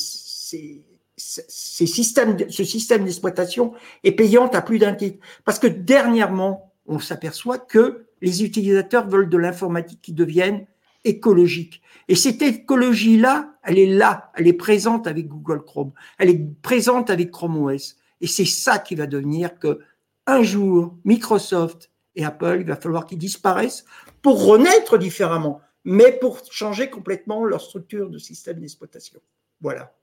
[1.16, 3.72] systèmes, ce système d'exploitation
[4.04, 5.20] est payante à plus d'un titre.
[5.46, 10.66] Parce que dernièrement, on s'aperçoit que les utilisateurs veulent de l'informatique qui devienne
[11.06, 11.82] écologique.
[12.08, 17.10] Et cette écologie-là, elle est là, elle est présente avec Google Chrome, elle est présente
[17.10, 17.96] avec Chrome OS.
[18.22, 19.80] Et c'est ça qui va devenir que
[20.28, 23.86] un jour, Microsoft et Apple, il va falloir qu'ils disparaissent
[24.22, 29.20] pour renaître différemment, mais pour changer complètement leur structure de système d'exploitation.
[29.62, 29.94] Voilà.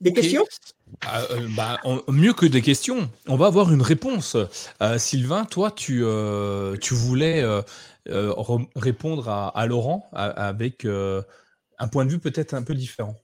[0.00, 0.46] Des questions?
[1.04, 4.36] Ah, euh, bah, Mieux que des questions, on va avoir une réponse.
[4.80, 7.44] Euh, Sylvain, toi, tu, euh, tu voulais
[8.06, 13.16] répondre à, Laurent avec un point de vue peut-être un peu différent.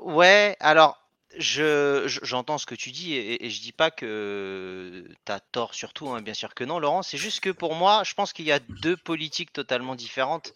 [0.00, 0.98] Ouais, alors
[1.38, 6.10] je, j'entends ce que tu dis et, je dis pas que tu as tort surtout,
[6.10, 7.02] hein, bien sûr que non, Laurent.
[7.02, 10.52] C'est juste que pour moi, je pense qu'il y a deux politiques totalement différentes.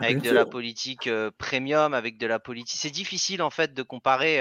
[0.00, 2.78] Ah, avec de la politique premium, avec de la politique.
[2.80, 4.40] C'est difficile en fait de comparer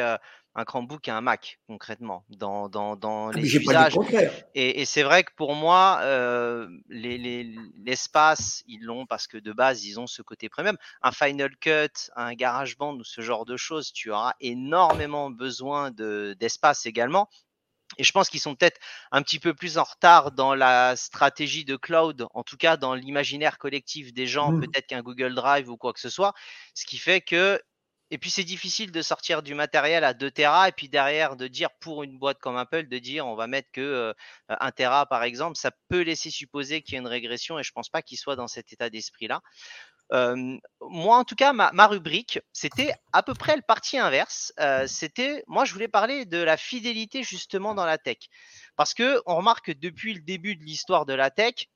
[0.57, 3.93] un Chromebook et un Mac, concrètement, dans, dans, dans ah, les usages.
[4.55, 9.85] Et, et c'est vrai que pour moi, euh, l'espace, ils l'ont parce que de base,
[9.85, 10.75] ils ont ce côté premium.
[11.03, 16.87] Un Final Cut, un GarageBand ou ce genre de choses, tu auras énormément besoin d'espace
[16.87, 17.29] également.
[17.99, 18.79] Et je pense qu'ils sont peut-être
[19.11, 22.95] un petit peu plus en retard dans la stratégie de cloud, en tout cas dans
[22.95, 24.61] l'imaginaire collectif des gens, mmh.
[24.61, 26.33] peut-être qu'un Google Drive ou quoi que ce soit.
[26.73, 27.61] Ce qui fait que
[28.09, 31.47] et puis c'est difficile de sortir du matériel à 2 Tera et puis derrière de
[31.47, 34.15] dire pour une boîte comme Apple de dire on va mettre que
[34.49, 37.71] 1 Tera par exemple, ça peut laisser supposer qu'il y a une régression et je
[37.71, 39.41] pense pas qu'il soit dans cet état d'esprit là.
[40.81, 44.53] moi en tout cas ma, rubrique c'était à peu près le parti inverse.
[44.87, 48.17] c'était moi je voulais parler de la fidélité justement dans la tech
[48.77, 51.67] parce que on remarque que depuis le début de l'histoire de la tech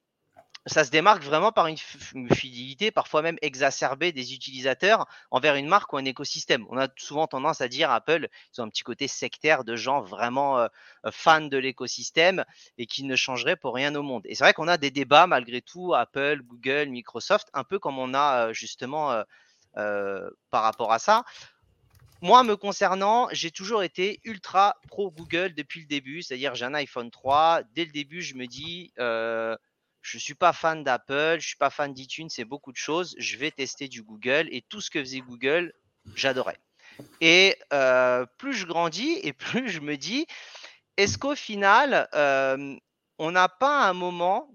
[0.68, 5.92] ça se démarque vraiment par une, fidélité, parfois même exacerbée des utilisateurs envers une marque
[5.94, 6.66] ou un écosystème.
[6.70, 10.02] On a souvent tendance à dire Apple, ils ont un petit côté sectaire de gens
[10.02, 10.68] vraiment euh,
[11.06, 12.46] euh, fans de l'écosystème
[12.78, 14.22] et qui ne changeraient pour rien au monde.
[14.26, 17.98] Et c'est vrai qu'on a des débats malgré tout, Apple, Google, Microsoft, un peu comme
[17.98, 19.24] on a euh, justement
[19.74, 21.24] par rapport à ça.
[22.22, 26.74] Moi, me concernant, j'ai toujours été ultra pro Google depuis le début, c'est-à-dire j'ai un
[26.74, 27.62] iPhone 3.
[27.74, 28.92] Dès le début, je me dis,
[30.02, 33.16] je suis pas fan d'Apple, je suis pas fan d'iTunes, c'est beaucoup de choses.
[33.18, 35.74] Je vais tester du Google et tout ce que faisait Google,
[36.16, 36.58] j'adorais.
[37.22, 40.26] Et euh, plus je grandis et plus je me dis,
[40.98, 42.76] est-ce qu'au final, euh,
[43.18, 44.50] on n'a pas un moment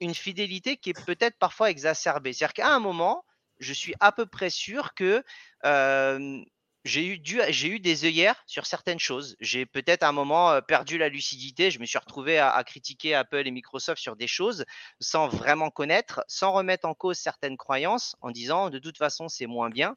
[0.00, 2.32] une fidélité qui est peut-être parfois exacerbée?
[2.32, 3.24] C'est-à-dire qu'à un moment,
[3.58, 5.24] je suis à peu près sûr que
[5.64, 6.44] euh,
[6.88, 9.36] j'ai eu, des œillères sur certaines choses.
[9.40, 11.70] J'ai peut-être à un moment perdu la lucidité.
[11.70, 14.64] Je me suis retrouvé à, critiquer Apple et Microsoft sur des choses
[14.98, 19.46] sans vraiment connaître, sans remettre en cause certaines croyances en disant de toute façon c'est
[19.46, 19.94] moins bien.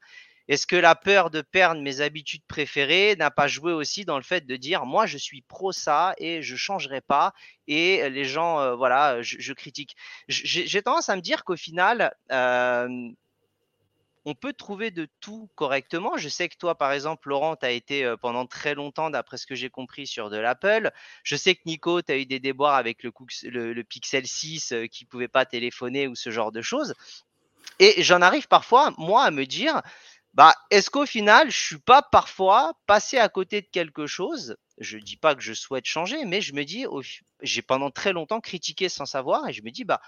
[0.47, 4.23] Est-ce que la peur de perdre mes habitudes préférées n'a pas joué aussi dans le
[4.23, 7.33] fait de dire moi je suis pro ça et je changerai pas
[7.67, 9.95] et les gens voilà je, critique.
[10.27, 12.13] J'ai tendance à me dire qu'au final
[14.25, 16.17] on peut trouver de tout correctement.
[16.17, 19.47] Je sais que toi, par exemple, Laurent, tu as été pendant très longtemps, d'après ce
[19.47, 20.91] que j'ai compris, sur de l'Apple.
[21.23, 25.09] Je sais que Nico, tu as eu des déboires avec le, Pixel 6 qui ne
[25.09, 26.93] pouvait pas téléphoner ou ce genre de choses.
[27.79, 29.81] Et j'en arrive parfois, moi, à me dire,
[30.33, 34.55] bah, est-ce qu'au final, je suis pas parfois passé à côté de quelque chose?
[34.77, 36.85] Je dis pas que je souhaite changer, mais je me dis,
[37.41, 40.01] j'ai pendant très longtemps critiqué sans savoir, et je me dis, bah,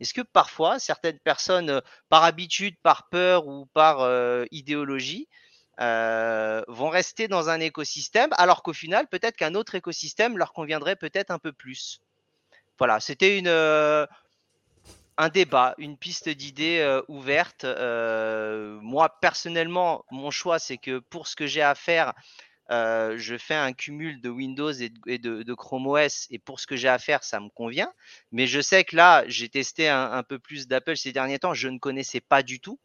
[0.00, 4.08] est-ce que parfois certaines personnes, par habitude, par peur ou par
[4.50, 5.28] idéologie,
[5.78, 11.30] vont rester dans un écosystème alors qu'au final, peut-être qu'un autre écosystème leur conviendrait peut-être
[11.30, 12.00] un peu plus?
[12.78, 13.48] Voilà, c'était une,
[15.18, 17.64] un débat, une piste d'idées ouverte.
[17.64, 22.12] moi, personnellement, mon choix, c'est que pour ce que j'ai à faire,
[22.70, 26.76] euh, je fais un cumul de Windows et de, Chrome OS et pour ce que
[26.76, 27.92] j'ai à faire, ça me convient.
[28.32, 31.68] Mais je sais que là, j'ai testé un, peu plus d'Apple ces derniers temps, je
[31.68, 32.78] ne connaissais pas du tout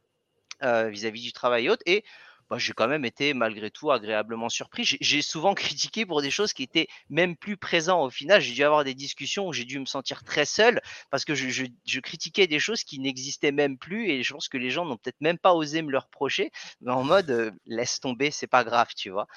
[0.63, 1.83] euh, vis-à-vis du travail et autres.
[1.85, 2.03] Et
[2.51, 4.83] bah, j'ai quand même été malgré tout agréablement surpris.
[4.99, 8.41] J'ai souvent critiqué pour des choses qui étaient même plus présentes au final.
[8.41, 11.99] J'ai dû avoir des discussions où j'ai dû me sentir très seul parce que je,
[12.01, 15.21] critiquais des choses qui n'existaient même plus et je pense que les gens n'ont peut-être
[15.21, 18.89] même pas osé me le reprocher, mais en mode euh, laisse tomber, c'est pas grave,
[18.97, 19.27] tu vois.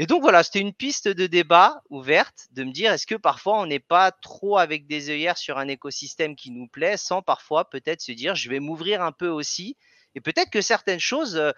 [0.00, 3.60] Et donc voilà, c'était une piste de débat ouverte de me dire est-ce que parfois
[3.60, 7.70] on n'est pas trop avec des œillères sur un écosystème qui nous plaît sans parfois
[7.70, 9.76] peut-être se dire je vais m'ouvrir un peu aussi
[10.14, 11.52] et peut-être que certaines choses euh,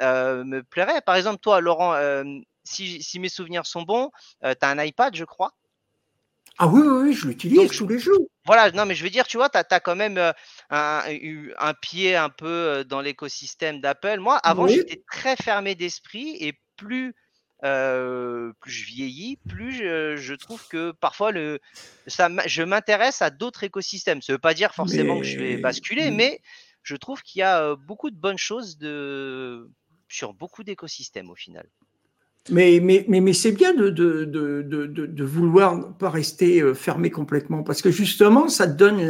[0.00, 1.00] me plairaient.
[1.00, 2.24] Par exemple, toi, Laurent, euh,
[2.64, 4.10] si, mes souvenirs sont bons,
[4.42, 5.52] tu as un iPad, je crois.
[6.58, 8.28] Ah oui, oui, je l'utilise tous les jours.
[8.46, 10.18] Voilà, non, mais je veux dire, tu vois, tu as, quand même
[10.70, 14.20] un, pied un peu dans l'écosystème d'Apple.
[14.20, 17.14] Moi, avant, j'étais très fermé d'esprit et plus,
[17.60, 21.58] plus je vieillis, plus je, trouve que parfois le,
[22.06, 24.22] ça, je m'intéresse à d'autres écosystèmes.
[24.22, 26.40] Ça ne veut pas dire forcément que je vais basculer, mais
[26.84, 29.68] je trouve qu'il y a beaucoup de bonnes choses de...
[30.08, 31.66] sur beaucoup d'écosystèmes au final.
[32.50, 32.78] Mais,
[33.32, 38.66] c'est bien de, de, de, de, vouloir pas rester fermé complètement, parce que justement, ça
[38.66, 39.00] donne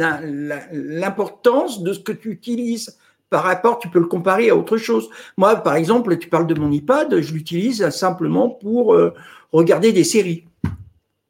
[0.71, 2.97] l'importance de ce que tu utilises.
[3.29, 5.09] Par rapport, tu peux le comparer à autre chose.
[5.35, 8.97] Moi, par exemple, tu parles de mon iPad, je l'utilise simplement pour
[9.51, 10.45] regarder des séries.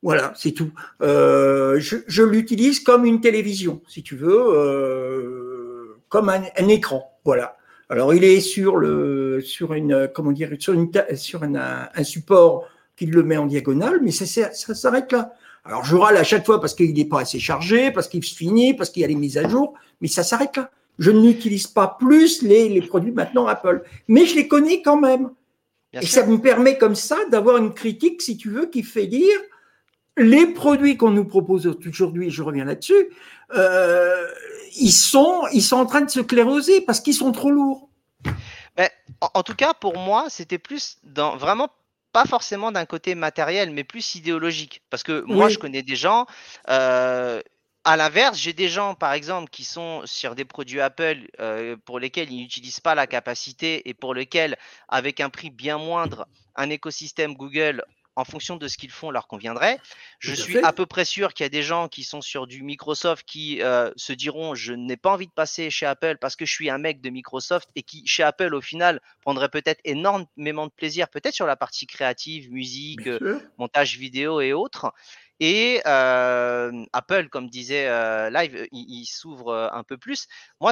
[0.05, 0.71] Voilà, c'est tout.
[1.01, 4.39] Euh, je, l'utilise comme une télévision, si tu veux.
[4.53, 7.19] Euh, comme un, écran.
[7.25, 7.57] Voilà.
[7.89, 13.05] Alors il est sur le sur une comment dire sur une sur un support qui
[13.05, 15.33] le met en diagonale, mais ça, ça s'arrête là.
[15.65, 18.35] Alors je râle à chaque fois parce qu'il n'est pas assez chargé, parce qu'il se
[18.35, 20.71] finit, parce qu'il y a les mises à jour, mais ça s'arrête là.
[20.97, 25.31] Je n'utilise pas plus les, les, produits maintenant Apple, mais je les connais quand même.
[25.91, 29.37] et ça me permet comme ça d'avoir une critique, si tu veux, qui fait dire
[30.17, 33.09] les produits qu'on nous propose aujourd'hui, je reviens là-dessus,
[33.55, 34.25] euh,
[34.77, 37.89] ils sont, ils sont en train de se clairoser parce qu'ils sont trop lourds.
[38.75, 38.89] Ben,
[39.21, 41.69] en, tout cas, pour moi, c'était plus dans vraiment
[42.11, 44.81] pas forcément d'un côté matériel, mais plus idéologique.
[44.89, 46.25] Parce que moi, je connais des gens.
[46.69, 47.41] Euh,
[47.83, 51.99] à l'inverse, j'ai des gens, par exemple, qui sont sur des produits Apple euh, pour
[51.99, 54.57] lesquels ils n'utilisent pas la capacité et pour lesquels,
[54.87, 57.83] avec un prix bien moindre, un écosystème Google
[58.15, 59.79] en fonction de ce qu'ils font leur conviendrait.
[60.19, 62.63] Je suis à peu près sûr qu'il y a des gens qui sont sur du
[62.63, 66.45] Microsoft qui euh, se diront je n'ai pas envie de passer chez Apple parce que
[66.45, 70.67] je suis un mec de Microsoft et qui chez Apple au final prendrait peut-être énormément
[70.67, 74.93] de plaisir peut-être sur la partie créative, musique, euh, montage vidéo et autres.
[75.41, 77.89] Et euh, Apple, comme disait
[78.31, 80.27] Live, il, s'ouvre un peu plus.
[80.61, 80.71] Moi,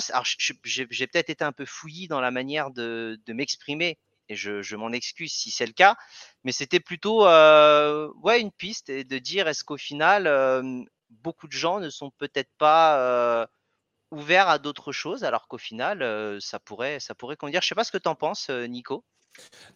[0.63, 3.97] j'ai peut-être été un peu fouillis dans la manière de m'exprimer
[4.34, 5.96] et je, m'en excuse si c'est le cas,
[6.43, 10.28] mais c'était plutôt euh, ouais, une piste de dire est-ce qu'au final,
[11.10, 13.48] beaucoup de gens ne sont peut-être pas
[14.12, 17.62] ouverts à d'autres choses, alors qu'au final, ça pourrait, ça pourrait conduire.
[17.62, 19.04] Je sais pas ce que tu en penses, Nico.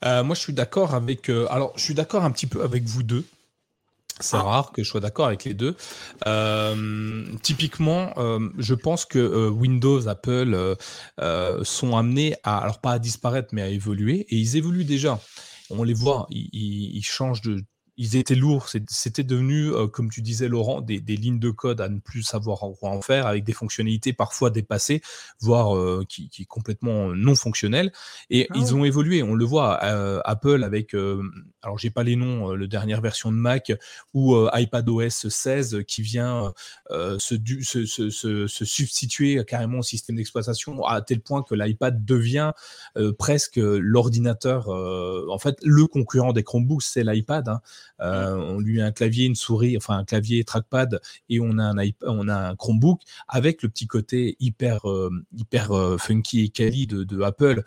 [0.05, 1.29] Euh, moi, je suis d'accord avec.
[1.29, 3.25] alors, je suis d'accord un petit peu avec vous deux.
[4.19, 4.41] C'est ah.
[4.41, 5.75] rare que je sois d'accord avec les deux.
[6.25, 10.75] Euh, typiquement, euh, je pense que euh, Windows, Apple
[11.63, 14.25] sont amenés à, alors pas à disparaître, mais à évoluer.
[14.29, 15.19] Et ils évoluent déjà.
[15.69, 17.63] On les voit, ils changent de,
[17.97, 18.69] ils étaient lourds.
[18.87, 22.59] C'était devenu, euh, comme tu disais, Laurent, des, lignes de code à ne plus savoir
[22.79, 25.01] quoi en faire, avec des fonctionnalités parfois dépassées,
[25.39, 27.91] voire euh, qui, qui, complètement non fonctionnelles.
[28.29, 29.23] Et ah ils ont évolué.
[29.23, 30.93] On le voit, euh, Apple avec,
[31.63, 33.71] alors j'ai pas les noms, le dernière version de Mac
[34.13, 36.53] ou iPadOS 16 qui vient
[36.91, 42.51] se, se, se, se, substituer carrément au système d'exploitation à tel point que l'iPad devient
[43.17, 44.69] presque l'ordinateur.
[44.69, 47.49] en fait, le concurrent des Chromebooks, c'est l'iPad.
[47.49, 47.61] Hein.
[48.01, 51.63] Euh, on lui a un clavier, une souris, enfin un clavier trackpad et on a
[51.63, 56.49] un, on a un Chromebook avec le petit côté hyper, euh, hyper euh, funky et
[56.49, 57.63] quali de, de Apple,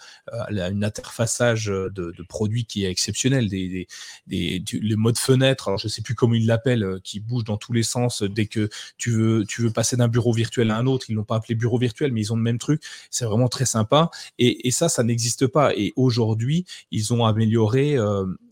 [0.50, 3.88] une interfaçage de, produits qui est exceptionnel, des,
[4.26, 7.72] des, les modes fenêtre, alors je sais plus comment ils l'appellent, qui bougent dans tous
[7.72, 11.06] les sens dès que tu veux, tu veux passer d'un bureau virtuel à un autre.
[11.08, 12.82] Ils l'ont pas appelé bureau virtuel, mais ils ont le même truc.
[13.10, 14.10] C'est vraiment très sympa.
[14.38, 15.74] Et, et ça, ça n'existe pas.
[15.74, 17.96] Et aujourd'hui, ils ont amélioré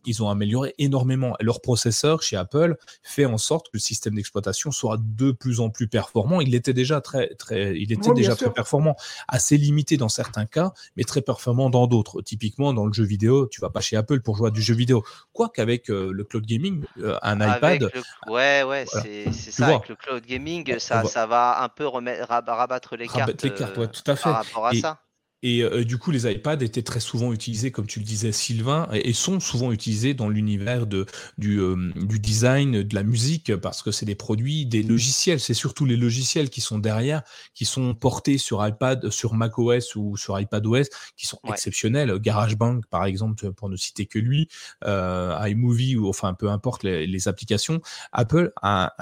[0.09, 1.37] ils ont amélioré énormément.
[1.41, 5.71] leur processeur chez Apple fait en sorte que le système d'exploitation soit de plus en
[5.71, 6.41] plus performant.
[6.41, 8.97] Il était déjà très, très, il était déjà très performant,
[9.29, 12.23] assez limité dans certains cas, mais très performant dans d'autres.
[12.23, 14.75] Typiquement, dans le jeu vidéo, tu vas pas chez Apple pour jouer à du jeu
[14.75, 15.05] vidéo.
[15.33, 17.91] Quoi qu'avec euh, le cloud gaming, euh, un iPad.
[18.29, 19.67] Ouais, ouais, c'est ça.
[19.67, 23.43] Avec le cloud gaming, ça, ça va un peu remettre, rabattre les cartes.
[23.43, 24.23] Les cartes ouais, tout à fait.
[24.23, 25.01] Par rapport à ça.
[25.43, 28.89] Et euh, du coup, les iPads étaient très souvent utilisés, comme tu le disais, Sylvain,
[28.93, 31.07] et, sont souvent utilisés dans l'univers de,
[31.39, 35.39] du, euh, du, design, de la musique, parce que c'est des produits, des logiciels.
[35.39, 37.23] C'est surtout les logiciels qui sont derrière,
[37.55, 40.85] qui sont portés sur iPad, sur macOS ou sur iPadOS,
[41.17, 42.19] qui sont exceptionnels.
[42.19, 44.49] GarageBand, par exemple, pour ne citer que lui,
[44.85, 47.81] euh, iMovie, ou enfin peu importe les, applications.
[48.13, 48.95] Apple a,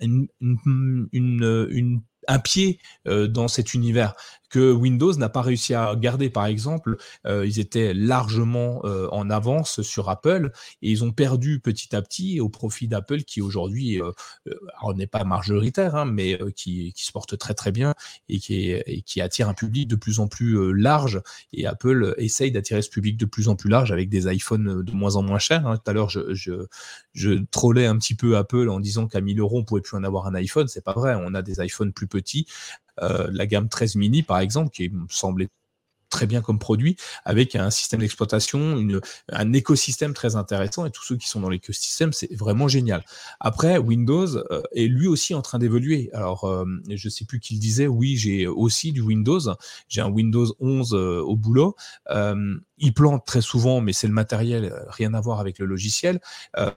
[0.00, 4.14] une, une, une, un pied euh, dans cet univers
[4.50, 6.28] que Windows n'a pas réussi à garder.
[6.28, 6.96] Par exemple,
[7.26, 12.02] euh, ils étaient largement euh, en avance sur Apple et ils ont perdu petit à
[12.02, 14.00] petit au profit d'Apple qui aujourd'hui
[14.94, 17.94] n'est pas majoritaire, hein, mais qui, se porte très très bien
[18.28, 21.22] et qui, attire un public de plus en plus large.
[21.52, 24.92] Et Apple essaye d'attirer ce public de plus en plus large avec des iPhones de
[24.92, 25.66] moins en moins chers.
[25.66, 25.76] Hein.
[25.76, 26.34] Tout à l'heure, je,
[27.12, 30.04] je, trollais un petit peu Apple en disant qu'à 1000 euros, on pouvait plus en
[30.04, 30.68] avoir un iPhone.
[30.68, 31.14] C'est pas vrai.
[31.16, 32.46] On a des iPhones plus petits.
[33.02, 35.48] Euh, la gamme 13 mini, par exemple, qui me semblait
[36.10, 38.86] très bien comme produit, avec un système d'exploitation,
[39.30, 43.04] un écosystème très intéressant, et tous ceux qui sont dans l'écosystème, c'est vraiment génial.
[43.38, 46.10] Après, Windows euh, est lui aussi en train d'évoluer.
[46.12, 49.40] Alors, euh, je ne sais plus qui le disait, oui, j'ai aussi du Windows,
[49.88, 51.76] j'ai un Windows 11 euh, au boulot.
[52.82, 56.18] il plante très souvent, mais c'est le matériel, rien à voir avec le logiciel.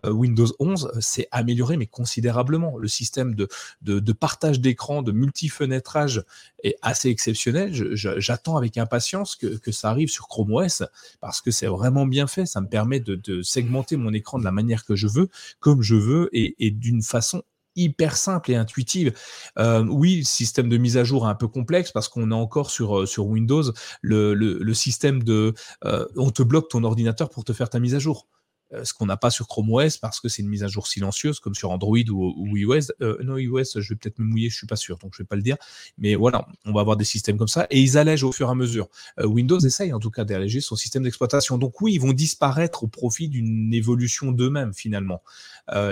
[0.05, 2.77] Windows 11 s'est amélioré, mais considérablement.
[2.77, 3.47] Le système de,
[3.81, 6.23] de, de partage d'écran, de multifenêtrage
[6.63, 7.71] est assez exceptionnel.
[7.73, 10.83] J'attends avec impatience que, ça arrive sur Chrome OS
[11.19, 12.45] parce que c'est vraiment bien fait.
[12.45, 15.95] Ça me permet de, segmenter mon écran de la manière que je veux, comme je
[15.95, 17.43] veux et, d'une façon
[17.75, 19.13] hyper simple et intuitive.
[19.57, 22.35] Euh, oui, le système de mise à jour est un peu complexe parce qu'on a
[22.35, 23.63] encore sur, euh, sur Windows
[24.01, 25.53] le système de
[25.85, 28.27] euh, on te bloque ton ordinateur pour te faire ta mise à jour.
[28.73, 30.87] Euh, ce qu'on n'a pas sur Chrome OS parce que c'est une mise à jour
[30.87, 32.91] silencieuse comme sur Android ou, iOS.
[33.01, 35.27] Euh, non, iOS, je vais peut-être me mouiller, je suis pas sûr, donc je vais
[35.27, 35.57] pas le dire.
[35.97, 38.51] Mais voilà, on va avoir des systèmes comme ça et ils allègent au fur et
[38.51, 38.87] à mesure.
[39.19, 41.57] Euh, Windows essaye en tout cas d'alléger son système d'exploitation.
[41.57, 45.21] Donc oui, ils vont disparaître au profit d'une évolution d'eux-mêmes finalement.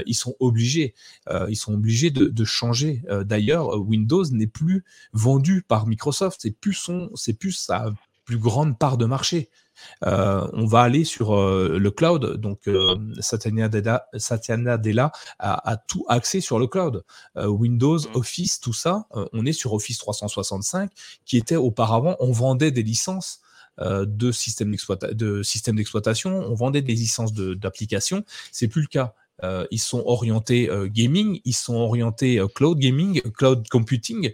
[0.06, 0.94] ils sont obligés,
[1.50, 3.04] ils sont obligés de, de changer.
[3.26, 7.94] D'ailleurs, Windows n'est plus vendu par Microsoft, c'est plus son, c'est plus sa
[8.26, 9.50] plus grande part de marché.
[10.06, 12.38] Euh, on va aller sur euh, le cloud.
[12.38, 17.04] Donc, euh, Satya Nadella, a, tout accès sur le cloud.
[17.36, 18.16] Windows, mmh.
[18.16, 20.92] Office, tout ça, on est sur Office 365,
[21.26, 23.42] qui était auparavant, on vendait des licences
[23.80, 28.24] de systèmes d'exploitation, on vendait des licences d'applications.
[28.52, 29.14] C'est plus le cas.
[29.72, 34.34] ils sont orientés gaming, ils sont orientés cloud gaming, cloud computing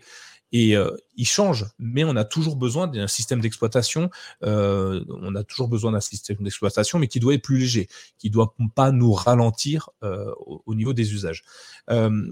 [0.51, 4.09] et euh, il change, mais on a toujours besoin d'un système d'exploitation.
[4.43, 7.87] Euh, on a toujours besoin d'un système d'exploitation, mais qui doit être plus léger,
[8.17, 11.43] qui doit pas nous ralentir euh, au, au, niveau des usages.
[11.89, 12.31] Euh,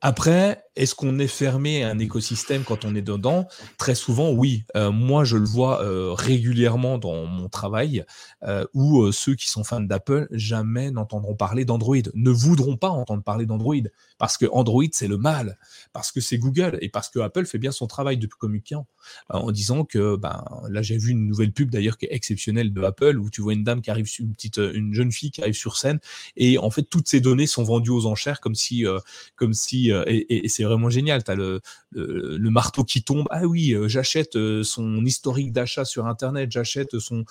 [0.00, 3.48] après, est-ce qu'on est fermé à un écosystème quand on est dedans?
[3.78, 4.62] Très souvent, oui.
[4.76, 8.04] Euh, moi, je le vois euh, régulièrement dans mon travail,
[8.44, 13.24] euh, où ceux qui sont fans d'Apple jamais n'entendront parler d'Android, ne voudront pas entendre
[13.24, 13.74] parler d'Android,
[14.18, 15.58] parce que Android, c'est le mal,
[15.92, 18.86] parce que c'est Google, et parce que Apple fait bien son travail depuis communiquant,
[19.30, 22.82] en disant que, ben, là, j'ai vu une nouvelle pub d'ailleurs qui est exceptionnelle de
[22.82, 25.56] Apple, où tu vois une dame qui arrive, une petite, une jeune fille qui arrive
[25.56, 25.98] sur scène,
[26.36, 28.84] et en fait, toutes ces données sont vendues aux enchères comme si,
[29.34, 29.90] comme si,
[30.68, 31.24] vraiment génial.
[31.24, 31.60] Tu as le,
[32.50, 33.26] marteau qui tombe.
[33.30, 37.24] Ah oui, euh, j'achète euh, son historique d'achat sur Internet, j'achète son,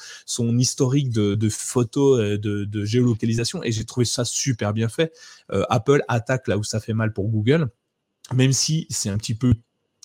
[0.58, 3.64] historique de, de photos, euh, de, de, géolocalisation.
[3.64, 5.14] Et j'ai trouvé ça super bien fait.
[5.70, 7.70] Apple attaque là où ça fait mal pour Google
[8.34, 9.54] même si c'est un petit peu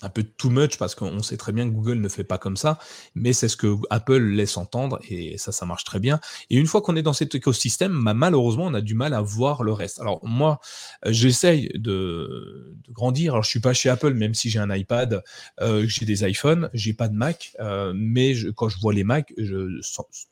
[0.02, 2.56] un peu too much parce qu'on sait très bien que Google ne fait pas comme
[2.56, 2.78] ça,
[3.14, 6.20] mais c'est ce que Apple laisse entendre et ça, ça marche très bien.
[6.50, 9.20] Et une fois qu'on est dans cet écosystème, bah, malheureusement, on a du mal à
[9.20, 10.00] voir le reste.
[10.00, 10.60] Alors moi,
[11.06, 13.32] euh, j'essaye de, grandir.
[13.32, 15.22] Alors je suis pas chez Apple, même si j'ai un iPad,
[15.60, 19.04] euh, j'ai des iPhones, j'ai pas de Mac, euh, mais je, quand je vois les
[19.04, 19.80] Mac, je,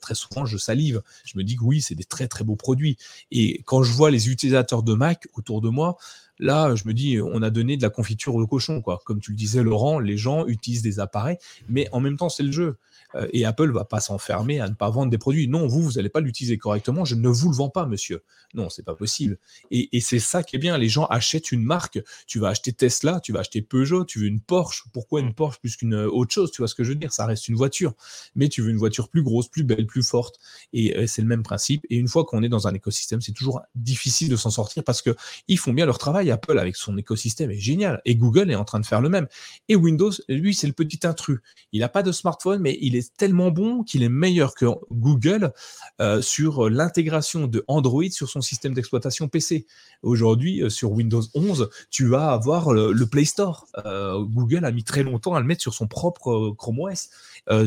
[0.00, 1.02] très souvent je salive.
[1.24, 2.96] Je me dis que oui, c'est des très très beaux produits.
[3.30, 5.96] Et quand je vois les utilisateurs de Mac autour de moi,
[6.40, 8.98] Là, je me dis, on a donné de la confiture au cochon, quoi.
[9.04, 11.36] Comme tu le disais, Laurent, les gens utilisent des appareils,
[11.68, 12.76] mais en même temps, c'est le jeu.
[13.14, 15.48] Euh, et Apple va pas s'enfermer à ne pas vendre des produits.
[15.48, 17.04] Non, vous, vous n'allez pas l'utiliser correctement.
[17.04, 18.22] Je ne vous le vends pas, monsieur.
[18.54, 19.38] Non, c'est pas possible.
[19.70, 20.76] Et, et c'est ça qui est bien.
[20.78, 22.00] Les gens achètent une marque.
[22.26, 24.84] Tu vas acheter Tesla, tu vas acheter Peugeot, tu veux une Porsche.
[24.92, 26.50] Pourquoi une Porsche plus qu'une euh, autre chose?
[26.50, 27.12] Tu vois ce que je veux dire?
[27.12, 27.94] Ça reste une voiture.
[28.34, 30.38] Mais tu veux une voiture plus grosse, plus belle, plus forte.
[30.72, 31.86] Et euh, c'est le même principe.
[31.90, 35.02] Et une fois qu'on est dans un écosystème, c'est toujours difficile de s'en sortir parce
[35.02, 35.14] que
[35.48, 36.30] ils font bien leur travail.
[36.30, 38.00] Apple avec son écosystème est génial.
[38.04, 39.26] Et Google est en train de faire le même.
[39.68, 41.40] Et Windows, lui, c'est le petit intrus.
[41.72, 45.52] Il n'a pas de smartphone, mais il est tellement bon qu'il est meilleur que Google
[46.00, 49.66] euh, sur l'intégration de Android sur son système d'exploitation PC.
[50.02, 53.66] Aujourd'hui, euh, sur Windows 11, tu vas avoir le, Play Store.
[53.84, 57.10] Euh, Google a mis très longtemps à le mettre sur son propre Chrome OS.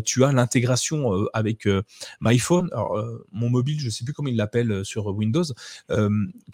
[0.05, 1.67] tu as l'intégration avec
[2.21, 2.69] MyPhone.
[3.31, 5.43] Mon mobile, je ne sais plus comment il l'appelle sur Windows,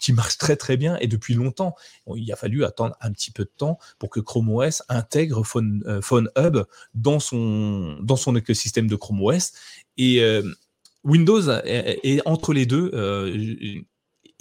[0.00, 1.76] qui marche très très bien et depuis longtemps.
[2.16, 6.00] il a fallu attendre un petit peu de temps pour que Chrome OS intègre Phone,
[6.02, 6.64] Phone Hub
[6.94, 9.52] dans son, dans son écosystème de Chrome OS.
[9.96, 10.22] Et
[11.04, 12.90] Windows est, entre les deux.
[12.94, 13.82] Euh,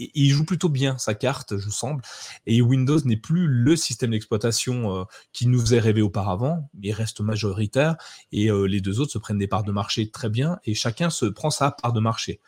[0.02, 2.02] il joue plutôt bien sa carte, je semble.
[2.46, 5.04] Et Windows n'est plus le système d'exploitation euh,
[5.34, 7.98] qui nous est rêvé auparavant, mais reste majoritaire.
[8.32, 11.10] Et euh, les deux autres se prennent des parts de marché très bien, et chacun
[11.10, 12.40] se prend sa part de marché.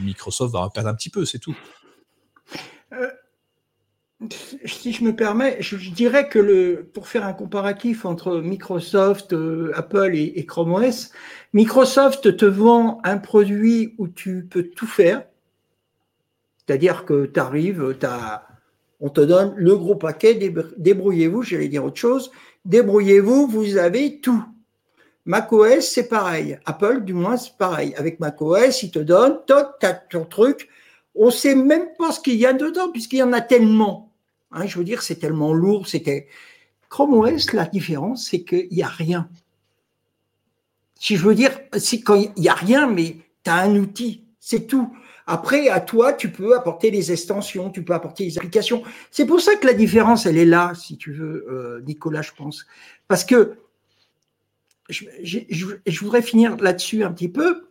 [0.00, 1.56] Microsoft va perdre un petit peu, c'est tout
[4.64, 10.14] si je me permets, je, dirais que pour faire un comparatif entre Microsoft, euh, Apple
[10.14, 11.10] et, Chrome OS,
[11.52, 15.24] Microsoft te vend un produit où tu peux tout faire.
[16.58, 17.96] C'est-à-dire que tu arrives,
[19.00, 20.34] on te donne le gros paquet,
[20.76, 22.30] débrouillez-vous, j'allais dire autre chose,
[22.64, 24.42] débrouillez-vous, vous avez tout.
[25.26, 26.58] macOS, c'est pareil.
[26.64, 27.94] Apple, du moins, c'est pareil.
[27.96, 30.68] Avec macOS, ils te donnent, tu as ton truc.
[31.14, 34.13] On ne sait même pas ce qu'il y a dedans, puisqu'il y en a tellement.
[34.54, 35.86] Hein, je veux dire, c'est tellement lourd.
[35.86, 36.28] C'était
[36.88, 37.52] Chrome OS.
[37.52, 39.28] La différence, c'est qu'il n'y a rien.
[40.98, 44.24] Si je veux dire, c'est quand il n'y a rien, mais tu as un outil,
[44.40, 44.96] c'est tout.
[45.26, 48.82] Après, à toi, tu peux apporter les extensions, tu peux apporter les applications.
[49.10, 52.32] C'est pour ça que la différence, elle est là, si tu veux, euh, Nicolas, je
[52.36, 52.66] pense.
[53.08, 53.56] Parce que
[54.90, 57.66] je, voudrais finir là-dessus un petit peu.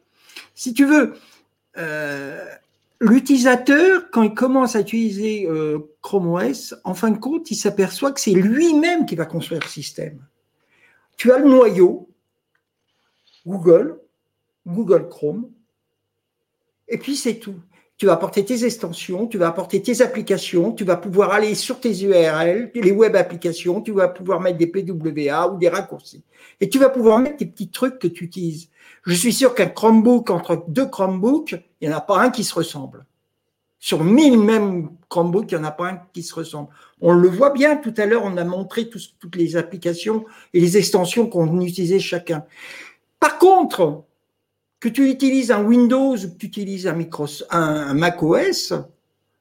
[0.55, 1.13] Si tu veux,
[1.77, 2.43] euh,
[3.03, 8.13] L'utilisateur, quand il commence à utiliser euh, Chrome OS, en fin de compte, il s'aperçoit
[8.13, 10.25] que c'est lui-même qui va construire le système.
[11.17, 12.09] Tu as le noyau,
[13.45, 13.99] Google,
[14.65, 15.51] Google Chrome,
[16.87, 17.59] et puis c'est tout.
[17.97, 21.79] Tu vas apporter tes extensions, tu vas apporter tes applications, tu vas pouvoir aller sur
[21.79, 26.23] tes URL, les web applications, tu vas pouvoir mettre des PWA ou des raccourcis.
[26.59, 28.69] Et tu vas pouvoir mettre des petits trucs que tu utilises.
[29.05, 32.43] Je suis sûr qu'un Chromebook, entre deux Chromebooks, il n'y en a pas un qui
[32.43, 33.05] se ressemble.
[33.79, 36.69] Sur mille mêmes Chromebooks, il n'y en a pas un qui se ressemble.
[37.01, 40.77] On le voit bien tout à l'heure, on a montré toutes les applications et les
[40.77, 42.45] extensions qu'on utilisait chacun.
[43.19, 44.03] Par contre,
[44.83, 48.73] que tu utilises un Windows ou que tu utilises un, Mac OS,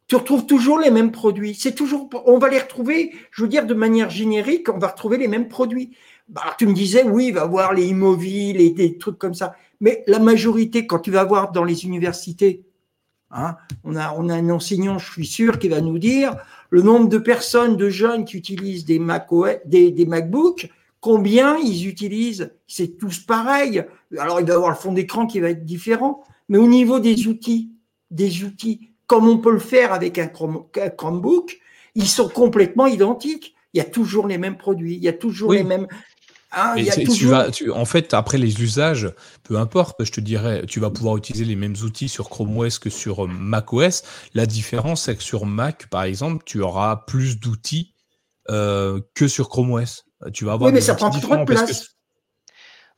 [0.06, 1.56] tu retrouves toujours les mêmes produits.
[1.56, 5.18] C'est toujours, on va les retrouver, je veux dire, de manière générique, on va retrouver
[5.18, 5.96] les mêmes produits.
[6.28, 9.56] Bah, tu me disais, oui, il va voir les immobiles et des trucs comme ça.
[9.80, 12.62] Mais la majorité, quand tu vas voir dans les universités,
[13.32, 16.36] hein, on, a, un enseignant, je suis sûr, qui va nous dire
[16.70, 19.26] le nombre de personnes, de jeunes qui utilisent des, Mac
[19.66, 20.70] des, des MacBooks,
[21.02, 22.54] combien ils utilisent.
[22.66, 23.84] C'est tous pareil.
[24.16, 26.24] Alors, il va y avoir le fond d'écran qui va être différent.
[26.48, 27.72] Mais au niveau des outils,
[28.10, 31.58] des outils, comme on peut le faire avec un, Chromebook,
[31.94, 33.54] ils sont complètement identiques.
[33.74, 35.86] Il y a toujours les mêmes produits, il y a toujours les mêmes
[37.14, 39.10] tu vas, en fait, après les usages,
[39.42, 42.78] peu importe, je te dirais, tu vas pouvoir utiliser les mêmes outils sur Chrome OS
[42.78, 44.02] que sur euh, Mac OS.
[44.34, 47.94] La différence, c'est que sur Mac, par exemple, tu auras plus d'outils
[48.50, 50.04] euh, que sur Chrome OS.
[50.32, 51.96] Tu vas avoir oui, mais ça prend trop de place.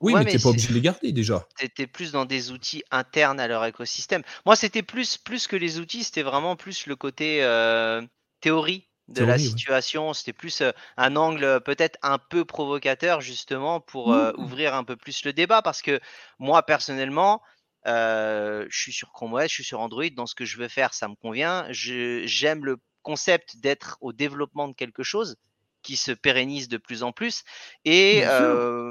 [0.00, 1.46] Oui, mais tu n'es pas obligé de les garder déjà.
[1.58, 4.22] C'était plus dans des outils internes à leur écosystème.
[4.44, 8.02] Moi, c'était plus, plus que les outils, c'était vraiment plus le côté euh,
[8.40, 10.12] théorie de la situation.
[10.12, 10.62] C'était plus
[10.96, 14.32] un angle peut-être un peu provocateur justement pour mmh.
[14.38, 16.00] ouvrir un peu plus le débat parce que
[16.38, 17.42] moi personnellement,
[17.86, 20.08] je suis sur Chrome OS, je suis sur Android.
[20.14, 21.66] Dans ce que je veux faire, ça me convient.
[21.70, 25.36] J'aime le concept d'être au développement de quelque chose
[25.84, 27.44] qui se pérennise de plus en plus.
[27.84, 28.24] Et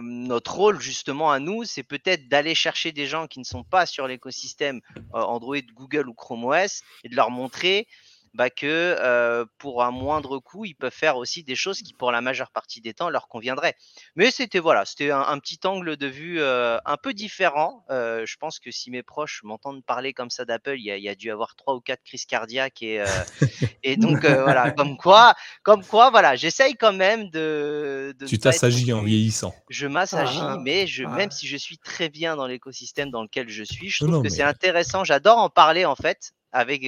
[0.01, 3.85] notre rôle justement à nous, c'est peut-être d'aller chercher des gens qui ne sont pas
[3.85, 4.79] sur l'écosystème
[5.11, 7.87] Android, Google ou Chrome OS et de leur montrer
[8.33, 12.21] bah, que pour un moindre coût, ils peuvent faire aussi des choses qui, pour la
[12.21, 13.75] majeure partie des temps, leur conviendraient.
[14.15, 17.85] Mais c'était voilà, c'était un, petit angle de vue un peu différent.
[17.89, 21.31] je pense que si mes proches m'entendent parler comme ça d'Apple, il y, a dû
[21.31, 23.03] avoir trois ou quatre crises cardiaques et,
[23.83, 28.15] et donc voilà, comme quoi, comme quoi, voilà, j'essaye quand même de.
[28.27, 29.53] tu t'assagis en vieillissant.
[29.69, 33.49] Je m'assagis, ah, mais je, même si je suis très bien dans l'écosystème dans lequel
[33.49, 35.03] je suis, je trouve que c'est intéressant.
[35.03, 36.83] J'adore en parler en fait avec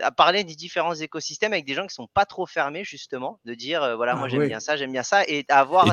[0.00, 3.54] à parler des différents écosystèmes avec des gens qui sont pas trop fermés justement, de
[3.54, 5.92] dire voilà moi ah j'aime bien ça, j'aime bien ça et avoir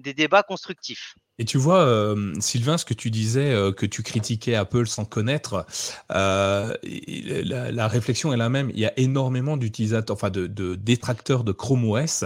[0.00, 1.14] des débats constructifs.
[1.38, 5.04] Et tu vois, euh, Sylvain, ce que tu disais, euh, que tu critiquais Apple sans
[5.04, 5.64] connaître,
[6.10, 8.70] euh, la, réflexion est la même.
[8.74, 12.24] Il y a énormément d'utilisateurs, enfin de, détracteurs de Chrome OS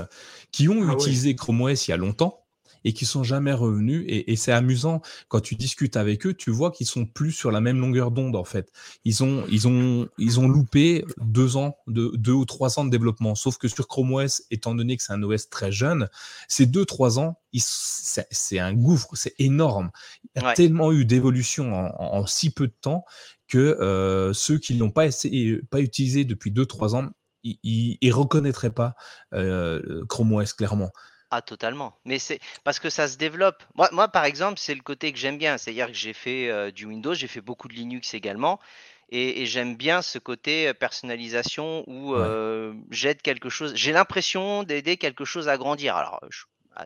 [0.51, 2.44] qui ont ah utilisé Chrome OS il y a longtemps
[2.85, 4.05] et qui sont jamais revenus.
[4.07, 7.61] Et, c'est amusant quand tu discutes avec eux, tu vois qu'ils sont plus sur la
[7.61, 8.71] même longueur d'onde en fait.
[9.05, 12.91] Ils ont, ils ont, ils ont loupé deux ans, de, deux ou trois ans de
[12.91, 13.35] développement.
[13.35, 16.09] Sauf que sur Chrome OS, étant donné que c'est un OS très jeune,
[16.49, 19.91] ces deux trois ans, c'est un gouffre, c'est énorme.
[20.35, 23.05] Il y a tellement eu d'évolution en, si peu de temps
[23.47, 27.11] que euh, ceux qui l'ont pas essayé, pas utilisé depuis deux trois ans,
[27.45, 28.95] ils, ne reconnaîtraient pas
[29.33, 30.91] euh, Chrome OS clairement.
[31.37, 31.99] Ah, totalement.
[32.05, 33.65] Mais c'est parce que ça se développe.
[33.75, 35.59] Moi, moi par exemple, c'est le côté que j'aime bien.
[35.59, 38.61] C'est-à-dire que j'ai fait euh, du Windows, j'ai fait beaucoup de Linux également.
[39.09, 43.75] Et, j'aime bien ce côté euh, personnalisation où euh, j'aide quelque chose.
[43.75, 45.97] J'ai l'impression d'aider quelque chose à grandir.
[45.97, 46.21] Alors,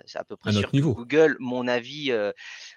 [0.07, 2.11] c'est à peu près sûr que Google, mon avis,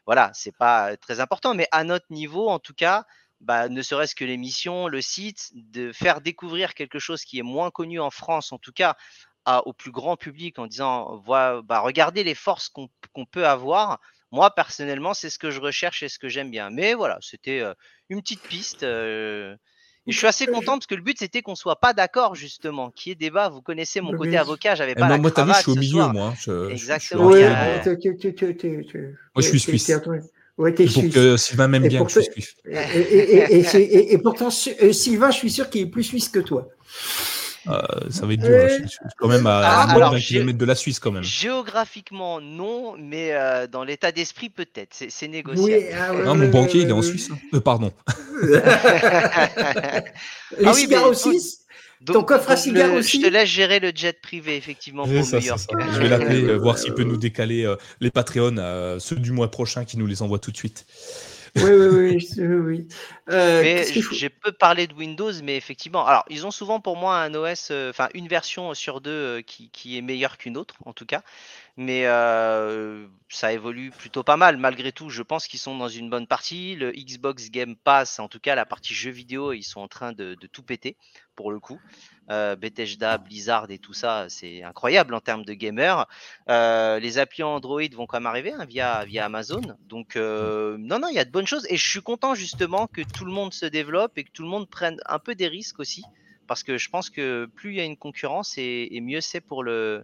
[0.05, 1.53] voilà, c'est pas très important.
[1.53, 3.05] Mais à notre niveau, en tout cas,
[3.39, 7.71] bah, ne serait-ce que l'émission, le site, de faire découvrir quelque chose qui est moins
[7.71, 8.97] connu en France, en tout cas,
[9.65, 13.99] au plus grand public en disant bah, regardez les forces qu'on peut avoir.
[14.31, 16.69] Moi, personnellement, c'est ce que je recherche et ce que j'aime bien.
[16.69, 17.63] Mais voilà, c'était
[18.09, 18.83] une petite piste.
[18.83, 19.55] et
[20.07, 23.11] je suis assez content parce que le but c'était qu'on soit pas d'accord justement, qui
[23.11, 23.49] est débat.
[23.49, 25.07] Vous connaissez mon côté avocat, j'avais pas.
[25.07, 26.33] la moi, je suis au milieu, moi.
[26.69, 27.29] Exactement.
[29.35, 29.91] moi, je suis suisse.
[30.57, 32.55] Ouais, es Pour que Sylvain m'aime bien, je suis suisse.
[32.65, 36.67] Et, pourtant, Sylvain, je suis sûr qu'il est plus suisse que toi.
[37.67, 38.49] Euh, ça va être dur.
[38.49, 41.23] Je, suis quand même à ah, moins d'un kilomètre de la Suisse quand même.
[41.23, 44.95] Géographiquement non, mais euh, dans l'état d'esprit peut-être.
[45.09, 45.71] C'est négociable.
[45.71, 47.29] Oui, ah non, mon banquier il est en Suisse.
[47.31, 47.37] Hein.
[47.53, 47.91] Euh, pardon.
[48.41, 48.61] Les
[50.65, 51.59] ah cigares aussi.
[52.03, 53.21] Ton coffre à cigares aussi.
[53.21, 55.69] Je te laisse gérer le jet privé effectivement pour New York.
[55.93, 59.99] Je vais l'appeler voir s'il peut nous décaler les Patreons, ceux du mois prochain qui
[59.99, 60.87] nous les envoie tout de suite.
[61.55, 62.29] Oui, oui, oui.
[62.37, 62.87] oui,
[63.29, 67.17] Euh, mais j'ai peu parlé de Windows, mais effectivement, alors ils ont souvent pour moi
[67.17, 70.75] un OS, euh, enfin une version sur deux euh, qui, qui est meilleure qu'une autre,
[70.85, 71.23] en tout cas.
[71.77, 74.57] Mais euh, ça évolue plutôt pas mal.
[74.57, 76.75] Malgré tout, je pense qu'ils sont dans une bonne partie.
[76.75, 80.11] Le Xbox Game Pass, en tout cas la partie jeux vidéo, ils sont en train
[80.11, 80.97] de, tout péter
[81.35, 81.79] pour le coup.
[82.29, 86.07] Euh, Bethesda, Blizzard et tout ça, c'est incroyable en termes de gamers.
[86.49, 89.61] Euh, les applis Android vont quand même arriver hein, via, via Amazon.
[89.87, 91.65] Donc, non, non, il y a de bonnes choses.
[91.69, 94.49] Et je suis content justement que tout le monde se développe et que tout le
[94.49, 96.03] monde prenne un peu des risques aussi.
[96.51, 99.63] Parce que je pense que plus il y a une concurrence et, mieux c'est pour
[99.63, 100.03] le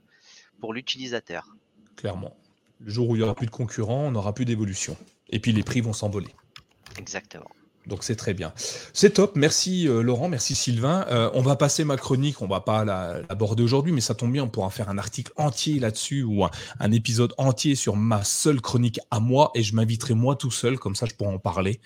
[0.59, 1.55] pour l'utilisateur.
[1.95, 2.35] Clairement.
[2.79, 4.97] Le jour où il n'y aura plus de concurrents, on n'aura plus d'évolution.
[5.29, 6.33] Et puis les prix vont s'envoler.
[6.97, 7.49] Exactement.
[7.87, 8.53] Donc c'est très bien.
[8.93, 9.35] C'est top.
[9.35, 11.05] Merci euh, Laurent, merci Sylvain.
[11.09, 14.43] Euh, on va passer ma chronique, on va pas l'aborder aujourd'hui, mais ça tombe bien,
[14.43, 18.99] on pourra faire un article entier là-dessus ou un, épisode entier sur ma seule chronique
[19.09, 21.79] à moi et je m'inviterai moi tout seul, comme ça je pourrai en parler.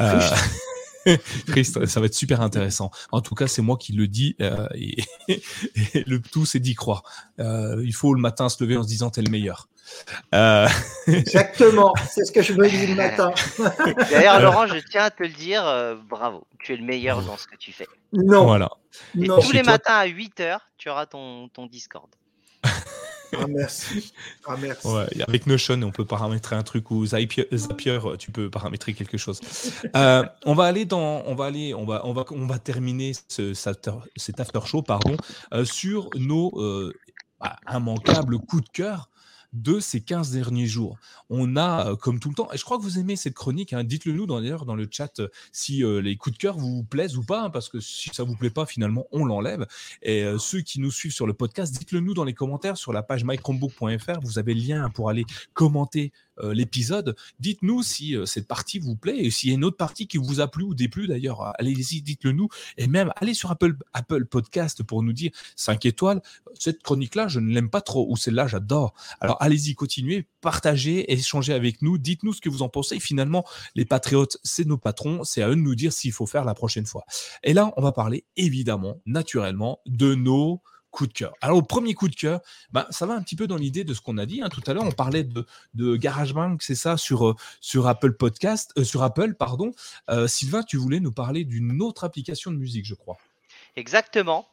[0.00, 0.20] Euh...
[1.48, 2.90] Christ, ça va être super intéressant.
[3.12, 4.96] En tout cas, c'est moi qui le dis euh, et,
[6.06, 7.02] le tout, c'est d'y croire.
[7.38, 9.68] il faut le matin se lever en se disant t'es le meilleur.
[10.34, 10.68] Euh,
[11.06, 13.32] Exactement, c'est ce que je me dis le matin.
[14.10, 17.36] D'ailleurs, Laurent, je tiens à te le dire, euh, bravo, tu es le meilleur dans
[17.36, 17.86] ce que tu fais.
[18.12, 18.44] Non.
[18.44, 18.70] Voilà.
[19.20, 22.08] Et tous les matins à 8 h tu auras ton, ton Discord.
[23.40, 24.12] Ah, merci.
[24.46, 24.56] Ah,
[25.26, 27.48] avec Notion, on peut paramétrer un truc ou Zapier,
[28.18, 29.40] tu peux paramétrer quelque chose.
[29.96, 33.12] Euh, on va aller dans, on va aller, on va, on va, on va terminer
[33.28, 33.88] ce, cet
[34.40, 35.16] after show, pardon,
[35.64, 36.92] sur nos
[37.72, 39.08] immanquables coups de cœur
[39.54, 40.98] de ces 15 derniers jours.
[41.30, 43.72] On a, euh, comme tout le temps, et je crois que vous aimez cette chronique,
[43.72, 46.84] hein, dites-le nous d'ailleurs dans le chat euh, si euh, les coups de cœur vous
[46.84, 49.66] plaisent ou pas, hein, parce que si ça vous plaît pas, finalement, on l'enlève.
[50.02, 53.02] Et ceux qui nous suivent sur le podcast, dites-le nous dans les commentaires sur la
[53.02, 54.20] page mychromebook.fr.
[54.22, 56.12] Vous avez le lien pour aller commenter
[56.42, 57.16] l'épisode.
[57.38, 60.18] Dites-nous si euh, cette partie vous plaît et s'il y a une autre partie qui
[60.18, 61.52] vous a plu ou déplu d'ailleurs.
[61.58, 62.48] Allez-y, dites-le nous.
[62.76, 66.22] Et même allez sur Apple, Apple Podcast pour nous dire 5 étoiles.
[66.58, 68.94] Cette chronique-là, je ne l'aime pas trop ou celle-là, j'adore.
[69.20, 71.98] Alors allez-y, continuez, partagez, échangez avec nous.
[71.98, 73.00] Dites-nous ce que vous en pensez.
[73.00, 75.24] finalement, les patriotes, c'est nos patrons.
[75.24, 77.04] C'est à eux de nous dire s'il faut faire la prochaine fois.
[77.42, 80.62] Et là, on va parler évidemment, naturellement, de nos
[80.94, 81.34] coup de cœur.
[81.40, 82.40] Alors, au premier coup de cœur,
[82.70, 84.40] bah, ça va un petit peu dans l'idée de ce qu'on a dit.
[84.42, 84.48] Hein.
[84.48, 88.72] Tout à l'heure, on parlait de, de GarageBand, c'est ça, sur, euh, sur Apple Podcast,
[88.78, 89.72] euh, sur Apple, pardon.
[90.08, 93.18] Euh, Sylvain, tu voulais nous parler d'une autre application de musique, je crois.
[93.76, 94.48] Exactement.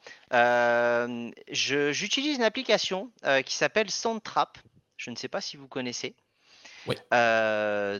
[1.51, 3.11] J'utilise une application
[3.45, 4.57] qui s'appelle Soundtrap.
[4.97, 6.15] Je ne sais pas si vous connaissez.
[6.87, 6.95] Oui.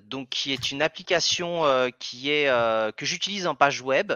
[0.09, 2.47] donc, qui est une application qui est,
[2.97, 4.13] que j'utilise en page web.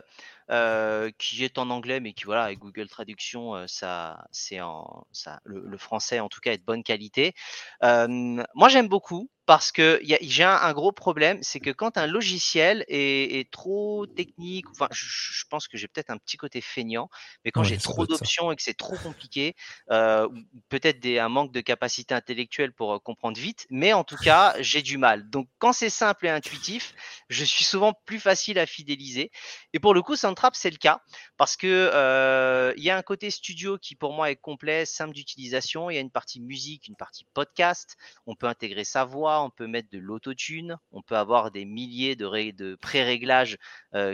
[1.17, 5.77] Qui est en anglais, mais qui voilà avec Google Traduction, ça, c'est en ça, le,
[5.77, 7.33] français en tout cas est de bonne qualité.
[7.81, 13.51] moi j'aime beaucoup parce que j'ai un, gros problème, c'est que quand un logiciel est,
[13.51, 17.09] trop technique, enfin, je, pense que j'ai peut-être un petit côté feignant,
[17.43, 19.55] mais quand j'ai trop d'options et que c'est trop compliqué,
[19.91, 20.27] euh,
[20.69, 24.97] peut-être un manque de capacité intellectuelle pour comprendre vite, mais en tout cas, j'ai du
[24.97, 25.29] mal.
[25.29, 26.95] Donc, quand c'est simple et intuitif,
[27.29, 29.31] je suis souvent plus facile à fidéliser.
[29.73, 31.01] Et pour le coup, Soundtrap, c'est le cas,
[31.37, 35.89] parce que il y a un côté studio qui pour moi est complet, simple d'utilisation.
[35.91, 37.95] Il y a une partie musique, une partie podcast.
[38.25, 42.15] On peut intégrer sa voix on peut mettre de l'autotune, on peut avoir des milliers
[42.15, 43.57] de, de pré-réglages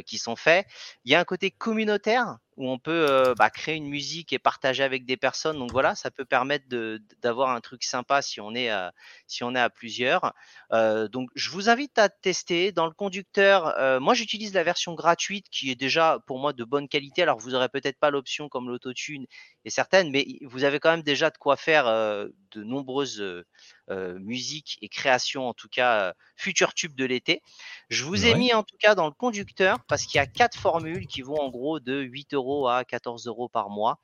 [0.06, 0.68] qui sont faits.
[1.06, 4.40] Il y a un côté communautaire où on peut euh, bah, créer une musique et
[4.40, 5.58] partager avec des personnes.
[5.58, 6.66] Donc voilà, ça peut permettre
[7.22, 8.94] d'avoir un truc sympa si on est à,
[9.28, 10.34] si on est à plusieurs.
[10.74, 12.72] Euh, donc je vous invite à tester.
[12.72, 16.64] Dans le conducteur, euh, moi j'utilise la version gratuite qui est déjà pour moi de
[16.64, 17.22] bonne qualité.
[17.24, 19.26] Alors vous aurez peut-être pas l'option comme l'autotune
[19.64, 23.24] et certaines, mais vous avez quand même déjà de quoi faire de nombreuses
[23.90, 27.42] musiques et créations, en tout cas futurs tubes de l'été.
[27.90, 30.58] Je vous ai mis en tout cas dans le conducteur parce qu'il y a quatre
[30.58, 34.00] formules qui vont en gros de 8 euros à 14 euros par mois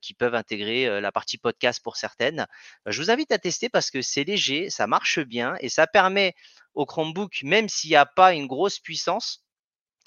[0.00, 2.46] qui peuvent intégrer la partie podcast pour certaines.
[2.86, 6.34] Je vous invite à tester parce que c'est léger, ça marche bien et ça permet
[6.74, 9.44] au Chromebook, même s'il n'y a pas une grosse puissance,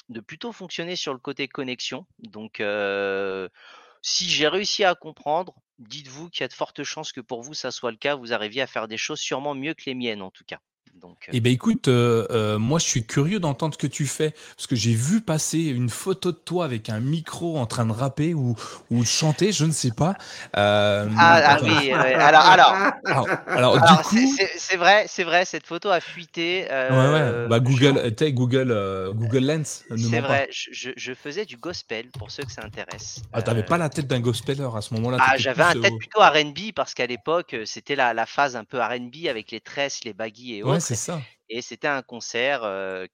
[0.09, 2.05] de plutôt fonctionner sur le côté connexion.
[2.19, 2.61] Donc,
[4.01, 7.53] si j'ai réussi à comprendre, dites-vous qu'il y a de fortes chances que pour vous,
[7.53, 8.15] ça soit le cas.
[8.15, 10.59] Vous arriviez à faire des choses sûrement mieux que les miennes, en tout cas.
[11.01, 14.75] Donc, Eh ben écoute, moi je suis curieux d'entendre ce que tu fais parce que
[14.75, 18.55] j'ai vu passer une photo de toi avec un micro en train de rapper ou,
[18.89, 20.15] ou de chanter, je ne sais pas.
[20.53, 25.99] ah, ah oui, alors alors, alors, du coup, c'est vrai, c'est vrai, cette photo a
[25.99, 26.65] fuité.
[26.69, 28.29] ouais ouais, bah Google, je...
[28.29, 29.83] Google, Google Lens.
[29.97, 33.21] C'est vrai, je, je, faisais du gospel pour ceux que ça intéresse.
[33.33, 35.17] Ah, t'avais pas la tête d'un gospeler à ce moment-là.
[35.19, 38.79] Ah, j'avais un tête plutôt R&B parce qu'à l'époque c'était la, la phase un peu
[38.79, 41.27] R&B avec les tresses, les baggy et autres c'est ça.
[41.47, 42.61] Et c'était un concert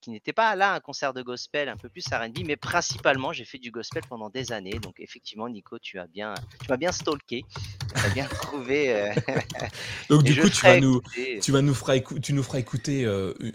[0.00, 3.44] qui n'était pas là un concert de gospel, un peu plus R&B, mais principalement j'ai
[3.44, 4.78] fait du gospel pendant des années.
[4.80, 7.44] Donc effectivement, Nico, tu as bien, tu m'as bien stalké,
[7.94, 9.12] tu as bien trouvé.
[10.08, 11.02] donc du coup, tu vas nous,
[11.42, 13.02] tu vas nous feras tu nous feras écouter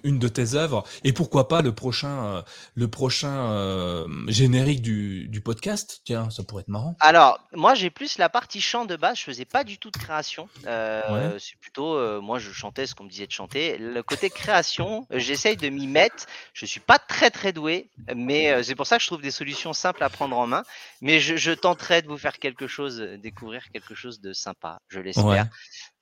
[0.04, 2.44] une de tes œuvres et pourquoi pas le prochain,
[2.76, 6.02] le prochain générique du, du, podcast?
[6.06, 6.96] Tiens, ça pourrait être marrant.
[7.00, 9.18] Alors moi, j'ai plus la partie chant de base.
[9.18, 10.50] Je faisais pas du tout de création.
[10.64, 13.78] C'est plutôt, moi, je chantais ce qu'on me disait de chanter.
[13.80, 14.67] Le côté création
[15.12, 16.26] j'essaye de m'y mettre.
[16.54, 19.32] Je suis pas très très doué, mais euh, c'est pour ça que je trouve des
[19.32, 20.64] solutions simples à prendre en main.
[21.02, 25.00] Mais je, tenterai de vous faire quelque chose, euh, découvrir quelque chose de sympa, je
[25.00, 25.48] l'espère.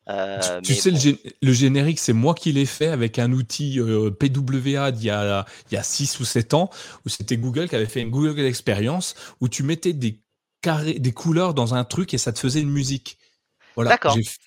[0.08, 0.92] Euh, tu, sais,
[1.42, 3.80] le, générique, c'est moi qui l'ai fait avec un outil
[4.20, 6.70] PWA d'il y a, il y a 6 ou 7 ans,
[7.06, 10.22] où c'était Google qui avait fait une Google Experience, où tu mettais des,
[10.62, 13.18] carrés, des couleurs dans un truc et ça te faisait une musique.
[13.76, 14.00] Voilà,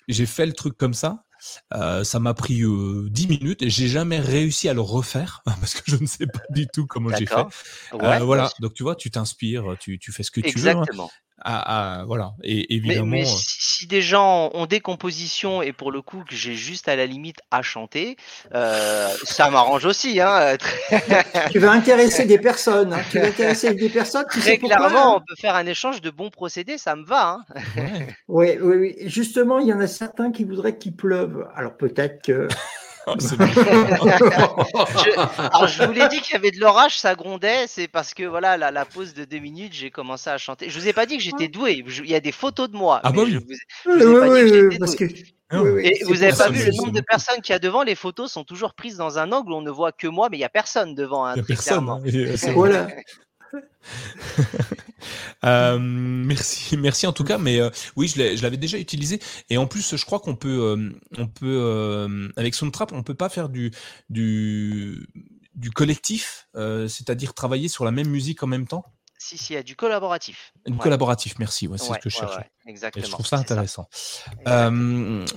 [0.07, 1.23] j'ai fait le truc comme ça.
[1.73, 5.75] Euh, ça m'a pris euh, 10 minutes et j'ai jamais réussi à le refaire parce
[5.75, 7.45] que je ne sais pas du tout comment j'ai fait.
[7.93, 10.69] Euh, voilà, donc tu vois, tu t'inspires, tu, tu, fais ce que tu veux.
[10.69, 10.85] Hein.
[11.41, 13.05] Ah, voilà, et évidemment.
[13.05, 16.95] Mais, si, des gens ont des compositions et pour le coup que j'ai juste à
[16.95, 18.17] la limite à chanter,
[18.53, 20.19] euh, ça m'arrange aussi.
[20.19, 20.57] Hein.
[21.51, 22.93] tu vas intéresser des personnes.
[22.93, 23.01] Hein.
[23.11, 24.25] Tu vas intéresser des personnes.
[24.31, 27.37] Tu Très clairement, on peut faire un échange de bons procédés, ça me va.
[27.37, 27.45] Hein.
[28.27, 28.95] oui, oui, oui.
[29.05, 31.47] Justement, il y en a certains qui voudraient qu'il pleuve.
[31.55, 32.47] Alors peut-être que.
[33.19, 33.35] Je,
[35.39, 37.67] alors, je vous l'ai dit qu'il y avait de l'orage, ça grondait.
[37.67, 40.69] C'est parce que voilà, la, la pause de deux minutes, j'ai commencé à chanter.
[40.69, 41.83] Je vous ai pas dit que j'étais doué.
[41.85, 42.99] il y a des photos de moi.
[43.03, 43.35] Ah bah oui.
[43.35, 45.07] vous, vous ai pas dit que parce doué.
[45.07, 45.13] Que...
[45.51, 48.31] Et vous n'avez pas vu le nombre de personnes qu'il y a devant Les photos
[48.31, 50.45] sont toujours prises dans un angle où on ne voit que moi, mais il n'y
[50.45, 51.25] a personne devant.
[51.25, 51.89] Hein, il n'y a personne.
[51.89, 52.01] Hein.
[52.53, 52.87] Voilà.
[55.45, 57.37] Euh, merci, merci en tout cas.
[57.37, 59.21] Mais euh, oui, je l'avais déjà utilisé.
[59.49, 63.29] Et en plus, je crois qu'on peut, euh, on peut avec Soundtrap, on peut pas
[63.29, 63.71] faire du
[64.09, 65.07] du,
[65.55, 68.83] du collectif, c'est-à-dire travailler sur la même musique en même temps.
[69.21, 70.53] Si, si, il y a du collaboratif.
[70.65, 71.67] Du collaboratif, merci.
[71.67, 72.49] Ouais, c'est ce que je cherchais.
[72.65, 73.05] exactement.
[73.05, 73.89] je trouve ça intéressant.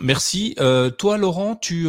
[0.01, 0.55] merci.
[0.99, 1.89] toi, Laurent, tu,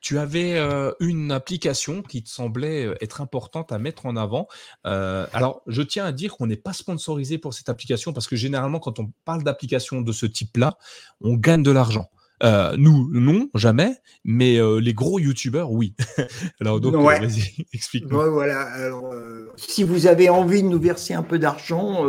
[0.00, 0.58] tu avais
[0.98, 4.48] une application qui te semblait être importante à mettre en avant.
[4.84, 8.80] alors, je tiens à dire qu'on n'est pas sponsorisé pour cette application parce que généralement,
[8.80, 10.78] quand on parle d'application de ce type-là,
[11.20, 12.08] on gagne de l'argent.
[12.42, 15.94] Euh, nous, non, jamais, mais euh, les gros youtubeurs, oui.
[16.60, 18.30] Alors, donc, euh, vas-y, explique-nous.
[18.32, 18.60] voilà.
[18.60, 19.14] Alors,
[19.56, 22.04] si vous avez envie de nous verser un peu d'argent,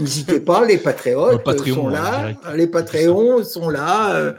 [0.00, 2.32] n'hésitez pas, les Patriotes sont là.
[2.54, 4.34] Les Patreons sont là.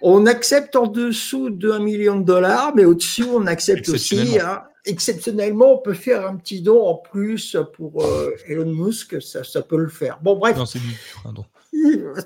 [0.00, 4.38] On accepte en dessous de 1 million de dollars, mais au-dessus, on accepte aussi.
[4.40, 8.04] Hein, exceptionnellement, on peut faire un petit don en plus pour
[8.46, 10.18] Elon Musk, ça, ça, peut le faire.
[10.22, 10.56] Bon, bref.
[10.56, 10.96] Non, c'est lui.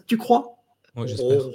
[0.06, 0.56] Tu crois?
[0.96, 1.46] Oui, j'espère.
[1.46, 1.52] Oh,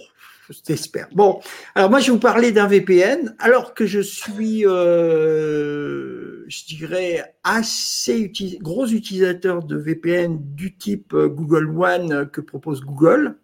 [0.67, 1.07] j'espère.
[1.13, 1.39] Bon,
[1.75, 7.35] alors moi, je vais vous parler d'un VPN, alors que je suis, euh, je dirais,
[7.43, 8.31] assez
[8.61, 13.35] gros utilisateur de VPN du type euh, Google One que propose Google.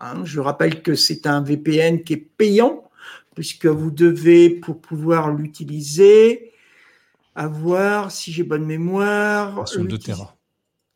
[0.00, 2.84] Hein, je rappelle que c'est un VPN qui est payant,
[3.34, 6.52] puisque vous devez, pour pouvoir l'utiliser,
[7.34, 10.37] avoir, si j'ai bonne mémoire, 2 Tera.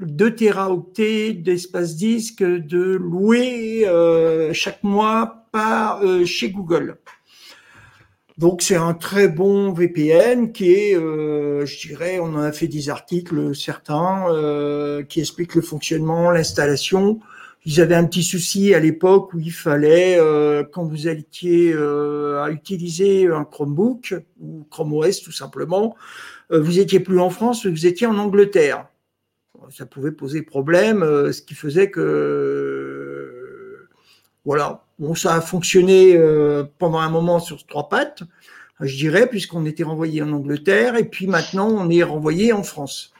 [0.06, 6.98] 2 Teraoctets d'espace disque de louer euh, chaque mois par euh, chez Google.
[8.38, 12.66] Donc c'est un très bon VPN qui est, euh, je dirais, on en a fait
[12.66, 14.26] des articles certains
[15.08, 17.20] qui expliquent le fonctionnement, l'installation.
[17.64, 20.18] Ils avaient un petit souci à l'époque où il fallait,
[20.72, 25.94] quand vous étiez à utiliser un Chromebook ou Chrome OS tout simplement,
[26.50, 28.86] vous étiez plus en France, vous étiez en Angleterre
[29.74, 33.32] ça pouvait poser problème, euh, ce qui faisait que
[34.44, 38.22] voilà, bon, ça a fonctionné euh, pendant un moment sur trois pattes,
[38.80, 43.12] je dirais, puisqu'on était renvoyé en Angleterre et puis maintenant on est renvoyé en France.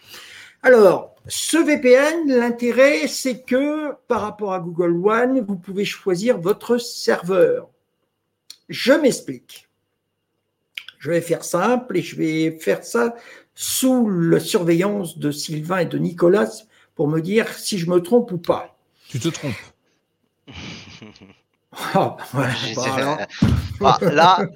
[0.63, 6.79] Alors, ce VPN, l'intérêt, c'est que par rapport à Google One, vous pouvez choisir votre
[6.79, 7.69] serveur.
[8.69, 9.69] Je m'explique.
[10.99, 13.15] Je vais faire simple et je vais faire ça
[13.55, 16.51] sous la surveillance de Sylvain et de Nicolas
[16.95, 18.77] pour me dire si je me trompe ou pas.
[19.09, 19.53] Tu te trompes.
[21.95, 22.49] Ah, ah,
[24.03, 24.47] là,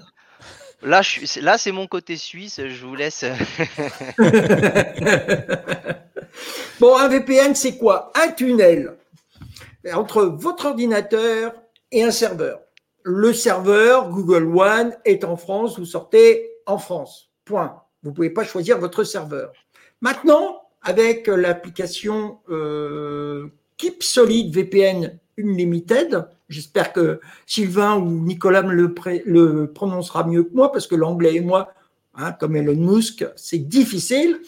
[0.83, 1.01] là,
[1.41, 3.25] là c'est mon côté suisse, je vous laisse.
[6.79, 8.13] bon, un VPN, c'est quoi?
[8.23, 8.99] Un tunnel
[9.95, 11.55] entre votre ordinateur
[11.93, 12.61] et un serveur.
[13.03, 17.31] Le serveur Google One est en France, vous sortez en France.
[17.45, 17.81] Point.
[18.07, 19.53] Vous ne pouvez pas choisir votre serveur.
[20.01, 23.49] Maintenant, avec l'application euh,
[23.79, 30.71] Keep Solid VPN Unlimited, j'espère que Sylvain ou Nicolas me le, prononcera mieux que moi,
[30.71, 31.75] parce que l'anglais et moi,
[32.15, 34.41] hein, comme Elon Musk, c'est difficile.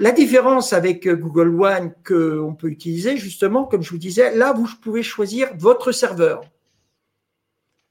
[0.00, 4.66] La différence avec Google One qu'on peut utiliser, justement, comme je vous disais, là, vous
[4.82, 6.40] pouvez choisir votre serveur.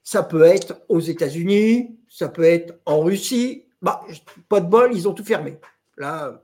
[0.01, 4.03] Ça peut être aux États-Unis, ça peut être en Russie, bah,
[4.49, 5.59] pas de bol, ils ont tout fermé.
[5.95, 6.41] Là,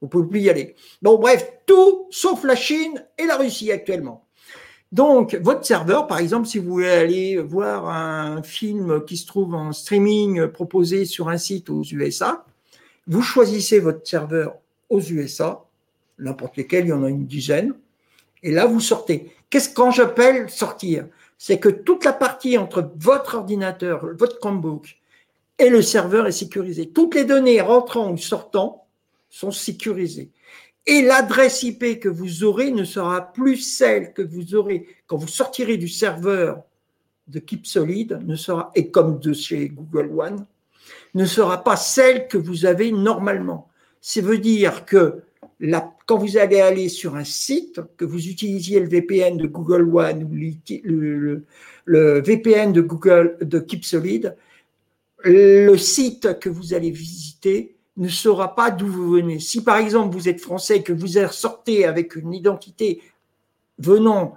[0.00, 0.76] vous ne pouvez plus y aller.
[1.02, 4.24] Bon, bref, tout sauf la Chine et la Russie actuellement.
[4.92, 9.56] Donc, votre serveur, par exemple, si vous voulez aller voir un film qui se trouve
[9.56, 12.44] en streaming proposé sur un site aux USA,
[13.08, 14.54] vous choisissez votre serveur
[14.88, 15.64] aux USA,
[16.20, 17.74] n'importe lesquels, il y en a une dizaine,
[18.44, 19.32] et là, vous sortez.
[19.50, 21.06] Qu'est-ce quand j'appelle sortir?
[21.38, 25.01] C'est que toute la partie entre votre ordinateur, votre Chromebook
[25.58, 26.88] et le serveur est sécurisé.
[26.88, 28.86] Toutes les données rentrant ou sortant
[29.30, 30.30] sont sécurisées.
[30.86, 35.28] Et l'adresse IP que vous aurez ne sera plus celle que vous aurez quand vous
[35.28, 36.62] sortirez du serveur
[37.28, 40.46] de Keep Solid, ne sera, et comme de chez Google One,
[41.14, 43.68] ne sera pas celle que vous avez normalement.
[44.00, 45.22] Ça veut dire que
[46.06, 50.24] quand vous allez aller sur un site, que vous utilisiez le VPN de Google One
[50.24, 51.44] ou le,
[51.84, 54.36] le VPN de Google de Keep Solid,
[55.24, 59.38] le site que vous allez visiter ne saura pas d'où vous venez.
[59.38, 63.02] Si par exemple vous êtes français et que vous sortez avec une identité
[63.78, 64.36] venant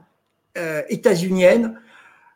[0.57, 1.79] euh, états-unienne,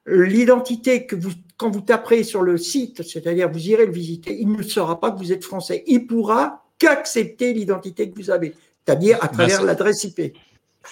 [0.06, 4.52] l'identité que vous, quand vous taperez sur le site, c'est-à-dire vous irez le visiter, il
[4.52, 5.84] ne saura pas que vous êtes français.
[5.88, 10.34] Il pourra qu'accepter l'identité que vous avez, c'est-à-dire à travers l'adresse IP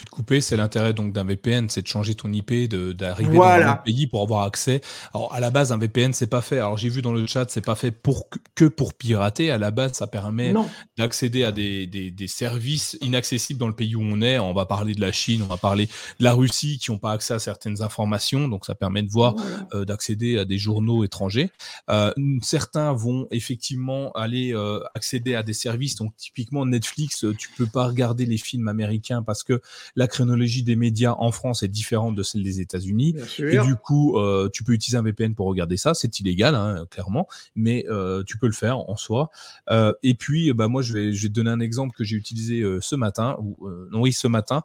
[0.05, 3.71] te couper, c'est l'intérêt donc d'un VPN, c'est de changer ton IP, d'arriver dans un
[3.71, 4.81] autre pays pour avoir accès.
[5.13, 6.57] Alors à la base, un VPN, c'est pas fait.
[6.57, 9.51] Alors j'ai vu dans le chat, c'est pas fait pour que pour pirater.
[9.51, 10.53] À la base, ça permet
[10.97, 14.37] d'accéder à des, des, services inaccessibles dans le pays où on est.
[14.39, 15.85] On va parler de la Chine, on va parler
[16.19, 18.47] de la Russie qui n'ont pas accès à certaines informations.
[18.47, 19.35] Donc ça permet de voir,
[19.73, 21.49] euh, d'accéder à des journaux étrangers.
[21.89, 22.11] Euh,
[22.41, 25.95] certains vont effectivement aller euh, accéder à des services.
[25.95, 29.61] Donc typiquement Netflix, tu peux pas regarder les films américains parce que
[29.95, 33.15] la chronologie des médias en France est différente de celle des États-Unis.
[33.39, 35.93] Et du coup, euh, tu peux utiliser un VPN pour regarder ça.
[35.93, 39.29] C'est illégal, hein, clairement, mais euh, tu peux le faire en soi.
[39.69, 42.15] Euh, et puis, bah, moi, je vais, je vais te donner un exemple que j'ai
[42.15, 43.37] utilisé ce matin.
[43.39, 44.63] Ou, non, oui, ce matin,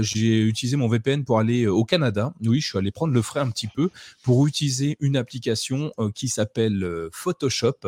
[0.00, 2.32] j'ai utilisé mon VPN pour aller au Canada.
[2.44, 3.90] Oui, je suis allé prendre le frais un petit peu
[4.22, 7.80] pour utiliser une application qui s'appelle Photoshop,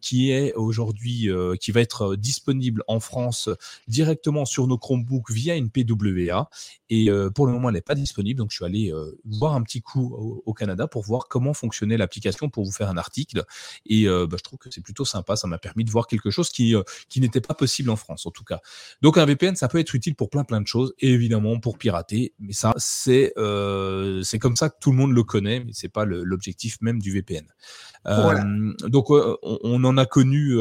[0.00, 1.28] qui est aujourd'hui,
[1.60, 3.48] qui va être disponible en France
[3.88, 5.84] directement sur nos Chromebooks via une p
[6.90, 8.38] Et pour le moment, elle n'est pas disponible.
[8.38, 8.92] Donc, je suis allé
[9.24, 12.98] voir un petit coup au, Canada pour voir comment fonctionnait l'application pour vous faire un
[12.98, 13.44] article.
[13.86, 15.36] Et bah, je trouve que c'est plutôt sympa.
[15.36, 16.74] Ça m'a permis de voir quelque chose qui,
[17.08, 18.60] qui n'était pas possible en France, en tout cas.
[19.00, 20.94] Donc, un VPN, ça peut être utile pour plein, plein de choses.
[20.98, 22.34] Et évidemment, pour pirater.
[22.38, 23.32] Mais ça, c'est
[24.22, 25.60] c'est comme ça que tout le monde le connaît.
[25.60, 27.46] Mais c'est pas l'objectif même du VPN.
[28.86, 30.56] donc, on, en a connu,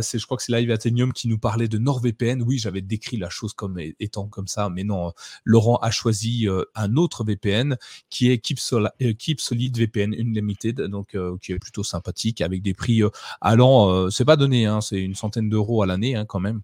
[0.00, 2.42] c'est, je crois que c'est Live Athenium qui nous parlait de NordVPN.
[2.42, 5.12] Oui, j'avais décrit la chose comme étant comme ça, mais non,
[5.44, 7.76] Laurent a choisi un autre VPN
[8.10, 13.02] qui est Keep, Solid VPN Unlimited, donc qui est plutôt sympathique avec des prix
[13.40, 16.60] allant, c'est pas donné, hein, c'est une centaine d'euros à l'année hein, quand même.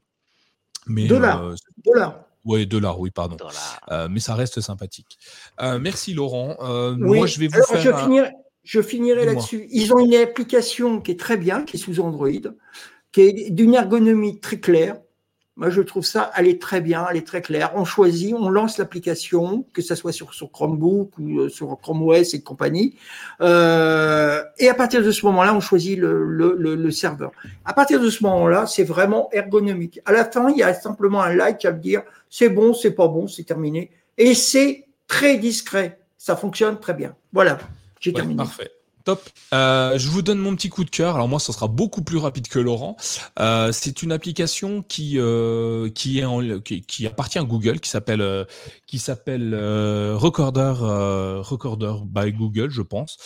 [0.87, 1.55] Mais, dollars.
[1.85, 2.25] dollars.
[2.45, 3.37] Oui, dollars, oui, pardon.
[4.11, 5.19] mais ça reste sympathique.
[5.81, 6.57] merci Laurent.
[6.97, 8.33] Moi, je vais vous faire.
[8.69, 9.67] Je finirai là-dessus.
[9.71, 12.29] Ils ont une application qui est très bien, qui est sous Android,
[13.13, 15.01] qui est d'une ergonomie très claire.
[15.59, 17.73] Moi, je trouve ça, elle est très bien, elle est très claire.
[17.75, 22.01] On choisit, on lance l'application, que ce soit sur, sur Chromebook ou euh, sur Chrome
[22.03, 22.95] OS et compagnie.
[23.41, 27.33] Euh, et à partir de ce moment-là, on choisit le, le, le, serveur.
[27.65, 30.01] À partir de ce moment-là, c'est vraiment ergonomique.
[30.05, 32.93] À la fin, il y a simplement un like à me dire c'est bon, c'est
[32.93, 33.91] pas bon, c'est terminé.
[34.17, 35.99] Et c'est très discret.
[36.19, 37.17] Ça fonctionne très bien.
[37.33, 37.59] Voilà.
[37.99, 38.37] J'ai terminé.
[38.37, 38.71] Parfait.
[39.55, 41.15] Euh, je vous donne mon petit coup de cœur.
[41.15, 42.97] Alors moi, ce sera beaucoup plus rapide que Laurent.
[43.41, 46.23] Euh, c'est une application qui euh, qui
[47.07, 48.23] appartient à Google, qui s'appelle
[51.43, 53.17] Recorder by Google, je pense,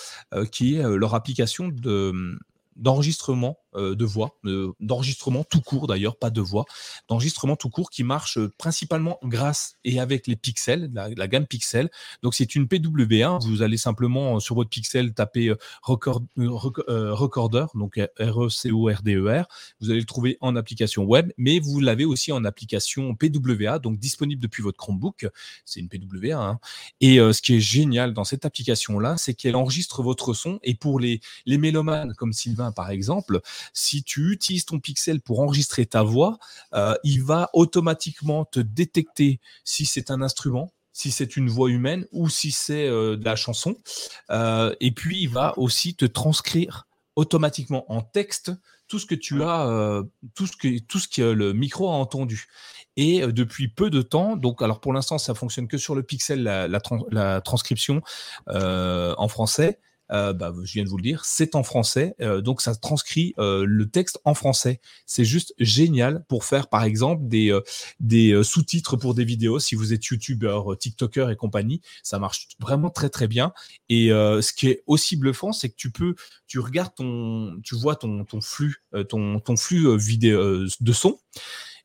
[0.51, 2.39] qui est leur application de
[2.77, 6.67] d'enregistrement euh, de voix, euh, d'enregistrement tout court d'ailleurs, pas de voix,
[7.09, 11.91] d'enregistrement tout court qui marche euh, principalement grâce et avec les pixels, la, gamme pixel.
[12.23, 19.43] Donc c'est une PW1, vous allez simplement sur votre pixel taper record, recorder, donc R-E-C-O-R-D-E-R,
[19.43, 19.45] e
[19.81, 23.99] vous allez le trouver en application web, mais vous l'avez aussi en application PWA, donc
[23.99, 25.27] disponible depuis votre Chromebook,
[25.65, 26.37] c'est une PWA.
[26.37, 26.61] Hein.
[27.01, 31.01] Et ce qui est génial dans cette application-là, c'est qu'elle enregistre votre son, et pour
[31.01, 33.41] les, les mélomanes comme Sylvain par exemple,
[33.73, 36.39] si tu utilises ton pixel pour enregistrer ta voix,
[36.75, 42.07] euh, il va automatiquement te détecter si c'est un instrument, si c'est une voix humaine
[42.13, 43.77] ou si c'est euh, de la chanson.
[44.31, 46.87] Euh, et puis, il va aussi te transcrire
[47.17, 48.53] automatiquement en texte
[48.89, 50.03] tout ce que tu as,
[50.35, 52.47] tout ce que tout ce que le micro a entendu.
[52.97, 56.43] Et depuis peu de temps, donc alors pour l'instant ça fonctionne que sur le pixel
[56.43, 58.03] la transcription
[58.47, 59.79] en français,
[60.11, 63.35] euh, bah, je viens de vous le dire, c'est en français, euh, donc ça transcrit
[63.39, 64.81] euh, le texte en français.
[65.07, 67.59] C'est juste génial pour faire, par exemple, des,
[68.01, 69.59] des sous-titres pour des vidéos.
[69.59, 73.53] Si vous êtes youtubeur, tiktoker et compagnie, ça marche vraiment très très bien.
[73.89, 76.15] Et ce qui est aussi bluffant, c'est que tu peux,
[76.47, 78.77] tu regardes ton, tu vois ton, ton flux,
[79.09, 81.19] ton, ton flux vidéo de son,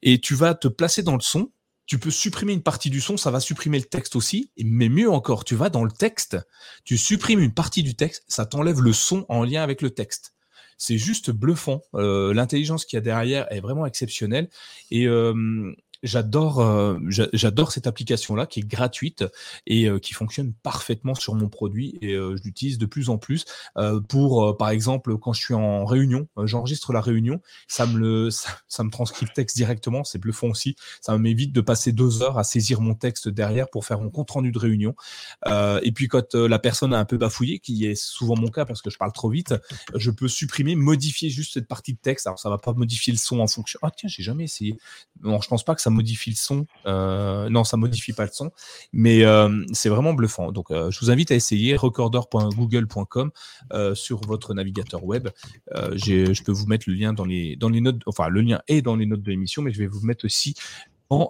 [0.02, 1.52] et tu vas te placer dans le son
[1.88, 4.52] tu peux supprimer une partie du son, ça va supprimer le texte aussi.
[4.64, 6.38] Mais mieux encore, tu vas dans le texte,
[6.84, 10.34] tu supprimes une partie du texte, ça t'enlève le son en lien avec le texte.
[10.78, 11.82] C'est juste bluffant.
[11.96, 14.48] Euh, l'intelligence qu'il y a derrière est vraiment exceptionnelle.
[14.92, 15.74] Et euh,
[16.04, 16.98] j'adore euh,
[17.34, 19.26] j'adore cette application là qui est gratuite
[19.66, 23.18] et euh, qui fonctionne parfaitement sur mon produit et euh, je l'utilise de plus en
[23.18, 23.46] plus.
[24.10, 28.30] Pour par exemple quand je suis en réunion j'enregistre la réunion ça me le
[28.68, 30.76] ça, me transcrit le texte directement c'est bluffant aussi.
[31.02, 34.32] Ça m'évite de passer deux heures à saisir mon texte derrière pour faire mon compte
[34.32, 34.96] rendu de réunion.
[35.84, 38.82] Et puis quand la personne a un peu bafouillé qui est souvent mon cas parce
[38.82, 39.54] que je parle trop vite
[39.96, 42.28] je peux supprimer modifier juste cette partie de texte.
[42.28, 43.80] Alors ça va pas modifier le son en fonction.
[43.84, 44.78] Ah tiens j'ai jamais essayé.
[45.22, 46.66] Non je pense pas que ça modifie le son.
[46.86, 48.52] Euh, non, ça modifie pas le son,
[48.94, 50.52] mais euh, c'est vraiment bluffant.
[50.52, 53.32] Donc, euh, je vous invite à essayer recorder.google.com
[53.94, 55.30] sur votre navigateur web.
[55.74, 58.82] je peux vous mettre le lien dans les, dans les notes, enfin, le lien est
[58.82, 60.56] dans les notes de l'émission, mais je vais vous mettre aussi
[61.10, 61.30] en,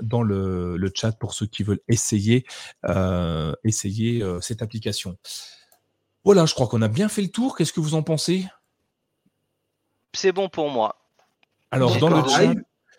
[0.00, 2.44] dans le, le, chat pour ceux qui veulent essayer,
[3.64, 5.16] essayer cette application.
[6.24, 7.56] Voilà, je crois qu'on a bien fait le tour.
[7.56, 8.46] Qu'est-ce que vous en pensez?
[10.12, 10.96] C'est bon pour moi.
[11.70, 12.54] Alors, dans le chat,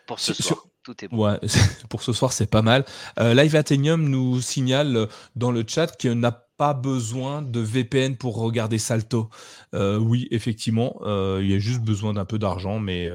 [0.08, 0.66] pour ce soir.
[0.84, 1.26] Tout est bon.
[1.26, 1.38] Ouais,
[1.90, 2.86] pour ce soir, c'est pas mal.
[3.20, 5.06] Euh, Live Athenium nous signale euh,
[5.36, 9.30] dans le chat qu'il n'a pas besoin de VPN pour regarder Salto.
[9.76, 11.00] Euh, oui, effectivement,
[11.40, 13.12] il y a juste besoin d'un peu d'argent, mais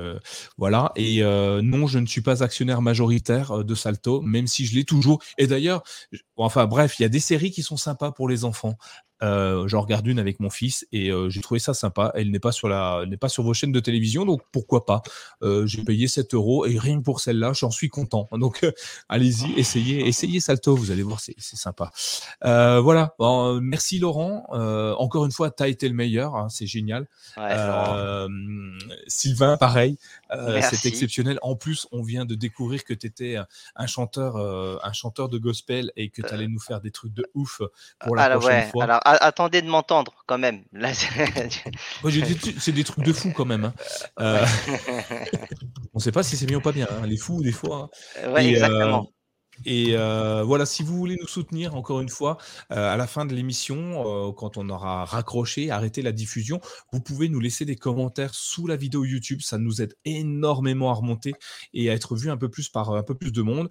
[0.59, 0.93] voilà.
[0.95, 5.21] Et non, je ne suis pas actionnaire majoritaire de Salto, même si je l'ai toujours.
[5.39, 5.83] Et d'ailleurs,
[6.37, 8.77] enfin bref, il y a des séries qui sont sympas pour les enfants.
[9.23, 12.13] J'en regarde une avec mon fils et j'ai trouvé ça sympa.
[12.15, 15.03] Elle n'est pas sur la, n'est pas sur vos chaînes de télévision, donc pourquoi pas.
[15.65, 18.29] j'ai payé 7 euros et rien que pour celle-là, j'en suis content.
[18.43, 18.67] Donc
[19.09, 21.93] allez-y, essayez, essayez Salto, vous allez voir, c'est sympa.
[22.43, 23.15] voilà.
[23.61, 24.47] merci Laurent.
[24.99, 27.07] encore une fois, tu as été le meilleur, hein, c'est génial.
[29.07, 29.99] Sylvain, pareil,
[30.31, 31.39] c'est exceptionnel.
[31.43, 33.37] En plus, on vient de découvrir que tu étais
[33.77, 37.27] un chanteur, un chanteur de gospel et que tu allais nous faire des trucs de
[37.35, 37.63] ouf
[38.01, 38.85] pour la prochaine fois.
[38.85, 40.63] Alors attendez de m'entendre quand même.
[42.59, 43.65] c'est des trucs de fou quand même.
[43.67, 43.75] Hein.
[44.21, 44.45] Euh,
[45.95, 46.87] on ne sait pas si c'est bien ou pas bien.
[46.91, 47.07] Hein.
[47.07, 47.91] Les fous, des fois.
[48.25, 48.33] Hein.
[48.33, 49.09] Ouais, exactement.
[49.65, 52.39] Et euh, voilà, si vous voulez nous soutenir, encore une fois,
[52.71, 56.61] euh, à la fin de l'émission, euh, quand on aura raccroché, arrêté la diffusion,
[56.93, 59.41] vous pouvez nous laisser des commentaires sous la vidéo YouTube.
[59.43, 61.35] Ça nous aide énormément à remonter
[61.75, 63.69] et à être vu un peu plus par un peu plus de monde.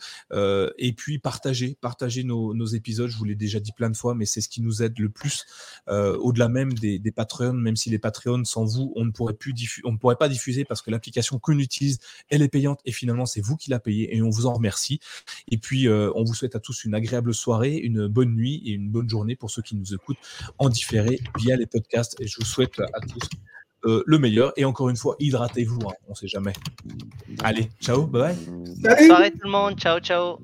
[0.77, 3.09] et puis partager, partager nos, épisodes.
[3.09, 5.09] Je vous l'ai déjà dit plein de fois, mais c'est ce qui nous aide le
[5.09, 5.45] plus.
[5.87, 9.91] Au-delà même des, Patreons, même si les Patreons sans vous, on ne pourrait plus on
[9.91, 13.41] ne pourrait pas diffuser parce que l'application qu'on utilise, elle est payante et finalement c'est
[13.41, 14.99] vous qui la payez et on vous en remercie.
[15.49, 18.71] Et puis euh, on vous souhaite à tous une agréable soirée, une bonne nuit et
[18.71, 20.17] une bonne journée pour ceux qui nous écoutent
[20.57, 22.19] en différé via les podcasts.
[22.19, 23.29] Et je vous souhaite à tous
[23.85, 24.53] euh, le meilleur.
[24.57, 26.53] Et encore une fois, hydratez-vous, hein, on sait jamais.
[27.43, 28.35] Allez, ciao, bye bye.
[28.81, 30.39] Bonne soirée tout le monde, ciao, ciao.